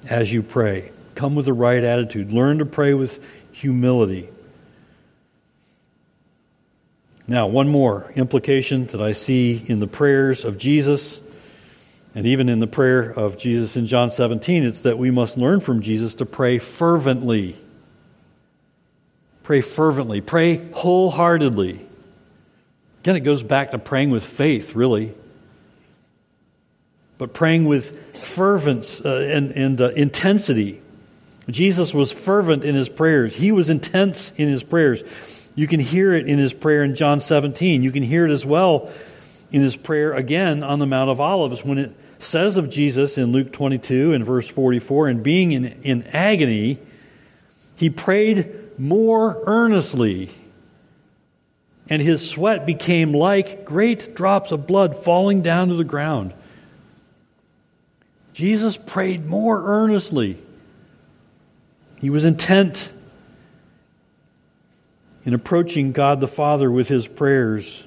as 0.08 0.32
you 0.32 0.42
pray. 0.42 0.92
Come 1.14 1.34
with 1.34 1.46
the 1.46 1.52
right 1.52 1.82
attitude. 1.82 2.32
Learn 2.32 2.58
to 2.58 2.66
pray 2.66 2.94
with 2.94 3.22
humility. 3.52 4.28
Now, 7.26 7.48
one 7.48 7.68
more 7.68 8.12
implication 8.14 8.86
that 8.88 9.02
I 9.02 9.12
see 9.12 9.60
in 9.66 9.80
the 9.80 9.88
prayers 9.88 10.44
of 10.44 10.58
Jesus 10.58 11.20
and 12.14 12.26
even 12.26 12.48
in 12.48 12.60
the 12.60 12.66
prayer 12.66 13.10
of 13.10 13.36
Jesus 13.36 13.76
in 13.76 13.86
John 13.86 14.08
17, 14.08 14.64
it's 14.64 14.82
that 14.82 14.96
we 14.96 15.10
must 15.10 15.36
learn 15.36 15.60
from 15.60 15.82
Jesus 15.82 16.14
to 16.16 16.26
pray 16.26 16.58
fervently. 16.58 17.56
Pray 19.42 19.60
fervently. 19.60 20.20
Pray 20.22 20.56
wholeheartedly. 20.72 21.86
Again, 23.00 23.16
it 23.16 23.20
goes 23.20 23.42
back 23.42 23.72
to 23.72 23.78
praying 23.78 24.10
with 24.10 24.24
faith, 24.24 24.74
really 24.74 25.12
but 27.18 27.32
praying 27.32 27.64
with 27.64 28.16
fervence 28.24 29.00
uh, 29.04 29.28
and, 29.30 29.52
and 29.52 29.80
uh, 29.80 29.88
intensity. 29.90 30.82
Jesus 31.48 31.94
was 31.94 32.12
fervent 32.12 32.64
in 32.64 32.74
his 32.74 32.88
prayers, 32.88 33.34
he 33.34 33.52
was 33.52 33.70
intense 33.70 34.32
in 34.36 34.48
his 34.48 34.62
prayers. 34.62 35.02
You 35.54 35.66
can 35.66 35.80
hear 35.80 36.12
it 36.12 36.28
in 36.28 36.38
his 36.38 36.52
prayer 36.52 36.84
in 36.84 36.94
John 36.94 37.18
17. 37.18 37.82
You 37.82 37.90
can 37.90 38.02
hear 38.02 38.26
it 38.26 38.30
as 38.30 38.44
well 38.44 38.90
in 39.50 39.62
his 39.62 39.74
prayer 39.74 40.12
again 40.12 40.62
on 40.62 40.80
the 40.80 40.86
Mount 40.86 41.08
of 41.08 41.18
Olives 41.18 41.64
when 41.64 41.78
it 41.78 41.96
says 42.18 42.58
of 42.58 42.68
Jesus 42.68 43.16
in 43.16 43.32
Luke 43.32 43.52
22 43.52 44.12
and 44.12 44.24
verse 44.24 44.48
44 44.48 45.08
and 45.08 45.22
being 45.22 45.52
in, 45.52 45.64
in 45.82 46.06
agony, 46.08 46.78
he 47.76 47.90
prayed 47.90 48.78
more 48.78 49.42
earnestly, 49.46 50.30
and 51.88 52.02
his 52.02 52.28
sweat 52.28 52.66
became 52.66 53.12
like 53.12 53.64
great 53.64 54.14
drops 54.14 54.52
of 54.52 54.66
blood 54.66 54.96
falling 54.96 55.42
down 55.42 55.68
to 55.68 55.74
the 55.74 55.84
ground. 55.84 56.34
Jesus 58.36 58.76
prayed 58.76 59.24
more 59.24 59.64
earnestly. 59.64 60.36
He 62.00 62.10
was 62.10 62.26
intent 62.26 62.92
in 65.24 65.32
approaching 65.32 65.92
God 65.92 66.20
the 66.20 66.28
Father 66.28 66.70
with 66.70 66.86
his 66.86 67.06
prayers 67.08 67.82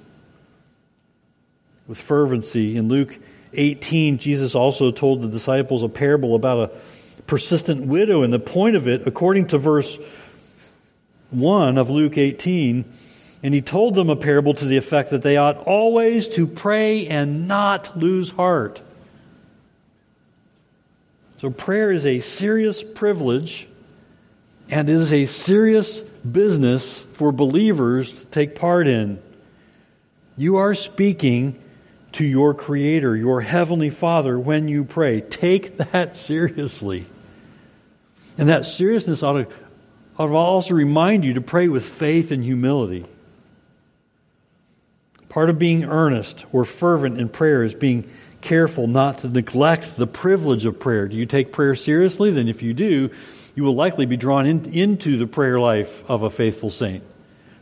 with 1.87 2.01
fervency. 2.01 2.77
In 2.77 2.87
Luke 2.87 3.15
18, 3.53 4.17
Jesus 4.17 4.55
also 4.55 4.89
told 4.89 5.21
the 5.21 5.27
disciples 5.27 5.83
a 5.83 5.87
parable 5.87 6.33
about 6.33 6.71
a 6.71 7.21
persistent 7.27 7.85
widow, 7.85 8.23
and 8.23 8.33
the 8.33 8.39
point 8.39 8.75
of 8.75 8.87
it, 8.87 9.05
according 9.05 9.49
to 9.49 9.59
verse 9.59 9.99
1 11.29 11.77
of 11.77 11.91
Luke 11.91 12.17
18, 12.17 12.91
and 13.43 13.53
he 13.53 13.61
told 13.61 13.93
them 13.93 14.09
a 14.09 14.15
parable 14.15 14.55
to 14.55 14.65
the 14.65 14.77
effect 14.77 15.11
that 15.11 15.21
they 15.21 15.37
ought 15.37 15.57
always 15.67 16.27
to 16.29 16.47
pray 16.47 17.05
and 17.05 17.47
not 17.47 17.95
lose 17.95 18.31
heart. 18.31 18.81
So, 21.39 21.49
prayer 21.49 21.89
is 21.89 22.05
a 22.05 22.19
serious 22.19 22.83
privilege 22.83 23.65
and 24.69 24.89
is 24.89 25.13
a 25.13 25.25
serious 25.25 26.01
business 26.01 27.03
for 27.13 27.31
believers 27.31 28.11
to 28.11 28.25
take 28.27 28.55
part 28.55 28.89
in. 28.89 29.21
You 30.35 30.57
are 30.57 30.73
speaking 30.73 31.57
to 32.11 32.25
your 32.25 32.53
Creator, 32.53 33.15
your 33.15 33.39
Heavenly 33.39 33.89
Father, 33.89 34.37
when 34.37 34.67
you 34.67 34.83
pray. 34.83 35.21
Take 35.21 35.77
that 35.77 36.17
seriously. 36.17 37.05
And 38.37 38.49
that 38.49 38.65
seriousness 38.65 39.23
ought 39.23 39.33
to, 39.33 39.47
ought 40.17 40.27
to 40.27 40.35
also 40.35 40.73
remind 40.73 41.23
you 41.23 41.35
to 41.35 41.41
pray 41.41 41.69
with 41.69 41.85
faith 41.85 42.31
and 42.31 42.43
humility. 42.43 43.05
Part 45.29 45.49
of 45.49 45.57
being 45.57 45.85
earnest 45.85 46.45
or 46.51 46.65
fervent 46.65 47.17
in 47.17 47.29
prayer 47.29 47.63
is 47.63 47.73
being 47.73 48.09
careful 48.41 48.87
not 48.87 49.19
to 49.19 49.27
neglect 49.27 49.95
the 49.97 50.07
privilege 50.07 50.65
of 50.65 50.79
prayer. 50.79 51.07
Do 51.07 51.17
you 51.17 51.25
take 51.25 51.51
prayer 51.51 51.75
seriously? 51.75 52.31
Then, 52.31 52.47
if 52.47 52.61
you 52.61 52.73
do, 52.73 53.09
you 53.55 53.63
will 53.63 53.75
likely 53.75 54.05
be 54.05 54.17
drawn 54.17 54.45
in, 54.45 54.65
into 54.73 55.17
the 55.17 55.27
prayer 55.27 55.59
life 55.59 56.03
of 56.09 56.23
a 56.23 56.29
faithful 56.29 56.69
saint 56.69 57.03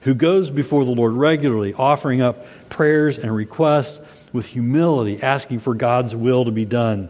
who 0.02 0.14
goes 0.14 0.50
before 0.50 0.86
the 0.86 0.92
Lord 0.92 1.14
regularly, 1.14 1.74
offering 1.74 2.22
up 2.22 2.46
prayers 2.70 3.18
and 3.18 3.36
requests 3.36 4.00
with 4.32 4.46
humility, 4.46 5.22
asking 5.22 5.60
for 5.60 5.74
God's 5.74 6.16
will 6.16 6.46
to 6.46 6.52
be 6.52 6.66
done 6.66 7.10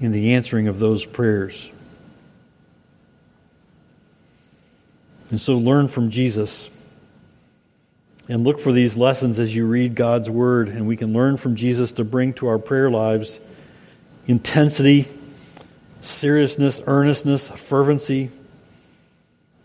in 0.00 0.12
the 0.12 0.34
answering 0.34 0.68
of 0.68 0.78
those 0.78 1.04
prayers. 1.04 1.70
And 5.30 5.40
so 5.40 5.58
learn 5.58 5.88
from 5.88 6.10
Jesus 6.10 6.70
and 8.28 8.44
look 8.44 8.60
for 8.60 8.72
these 8.72 8.96
lessons 8.96 9.38
as 9.38 9.54
you 9.54 9.66
read 9.66 9.94
God's 9.94 10.30
Word, 10.30 10.68
and 10.68 10.86
we 10.86 10.96
can 10.96 11.12
learn 11.12 11.36
from 11.36 11.56
Jesus 11.56 11.92
to 11.92 12.04
bring 12.04 12.34
to 12.34 12.46
our 12.46 12.58
prayer 12.58 12.90
lives 12.90 13.40
intensity, 14.26 15.08
seriousness, 16.00 16.80
earnestness, 16.86 17.48
fervency. 17.48 18.30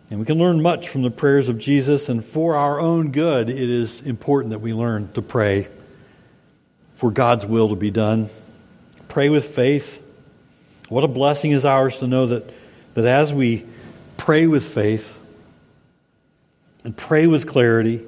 And 0.10 0.20
we 0.20 0.26
can 0.26 0.38
learn 0.38 0.62
much 0.62 0.90
from 0.90 1.04
the 1.04 1.12
prayers 1.12 1.50
of 1.50 1.60
Jesus, 1.60 2.10
and 2.10 2.26
for 2.26 2.56
our 2.56 2.80
own 2.80 3.12
good, 3.12 3.50
it 3.50 3.70
is 3.70 4.02
important 4.02 4.52
that 4.52 4.60
we 4.60 4.74
learn 4.74 5.12
to 5.14 5.22
pray 5.22 5.68
for 6.96 7.12
God's 7.12 7.46
will 7.46 7.70
to 7.70 7.76
be 7.76 7.92
done. 7.92 8.30
Pray 9.08 9.30
with 9.30 9.46
faith. 9.46 10.02
What 10.90 11.04
a 11.04 11.08
blessing 11.08 11.52
is 11.52 11.66
ours 11.66 11.98
to 11.98 12.08
know 12.08 12.28
that, 12.28 12.50
that 12.96 13.06
as 13.06 13.34
we 13.34 13.66
pray 14.16 14.48
with 14.48 14.66
faith 14.66 15.16
and 16.84 16.96
pray 16.96 17.28
with 17.28 17.46
clarity 17.46 18.06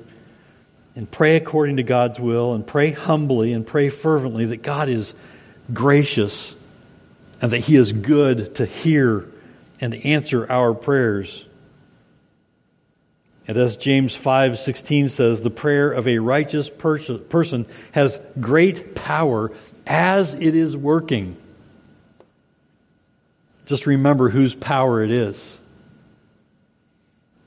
and 1.00 1.10
pray 1.10 1.38
according 1.38 1.78
to 1.78 1.84
God's 1.84 2.20
will 2.20 2.54
and 2.54 2.68
pray 2.68 2.92
humbly 2.92 3.54
and 3.54 3.66
pray 3.66 3.88
fervently, 3.88 4.44
that 4.48 4.62
God 4.62 4.90
is 4.90 5.14
gracious 5.74 6.54
and 7.42 7.54
that 7.54 7.60
He 7.60 7.78
is 7.78 7.94
good 7.94 8.56
to 8.56 8.66
hear 8.66 9.26
and 9.80 9.96
answer 9.96 10.46
our 10.52 10.74
prayers. 10.74 11.46
And 13.48 13.58
as 13.58 13.78
James 13.78 14.14
5:16 14.14 15.10
says, 15.10 15.42
the 15.42 15.50
prayer 15.50 15.90
of 15.90 16.06
a 16.06 16.20
righteous 16.20 16.70
person 16.70 17.66
has 17.94 18.20
great 18.38 18.94
power 18.94 19.54
as 19.88 20.34
it 20.34 20.54
is 20.54 20.76
working. 20.76 21.38
Just 23.68 23.88
remember 23.88 24.28
whose 24.28 24.54
power 24.54 25.02
it 25.02 25.12
is. 25.12 25.62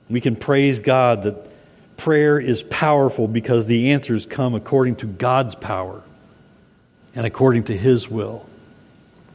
We 0.08 0.22
can 0.22 0.36
praise 0.36 0.80
God 0.80 1.24
that 1.24 1.51
prayer 1.96 2.38
is 2.38 2.62
powerful 2.62 3.28
because 3.28 3.66
the 3.66 3.92
answers 3.92 4.26
come 4.26 4.54
according 4.54 4.96
to 4.96 5.06
God's 5.06 5.54
power 5.54 6.02
and 7.14 7.26
according 7.26 7.64
to 7.64 7.76
His 7.76 8.08
will, 8.08 8.48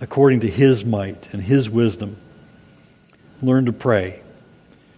according 0.02 0.42
to 0.42 0.50
His 0.50 0.84
might 0.84 1.30
and 1.32 1.42
His 1.42 1.70
wisdom. 1.70 2.18
Learn 3.42 3.66
to 3.66 3.74
pray. 3.74 4.22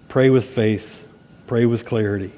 Pray 0.07 0.29
with 0.29 0.45
faith 0.45 1.05
Pray 1.49 1.65
with 1.65 1.83
clarity. 1.83 2.31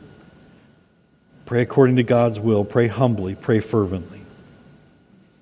Pray 1.45 1.61
according 1.63 1.97
to 1.97 2.03
God's 2.03 2.39
will. 2.39 2.63
Pray 2.63 2.87
humbly. 2.87 3.35
Pray 3.35 3.59
fervently. 3.59 4.20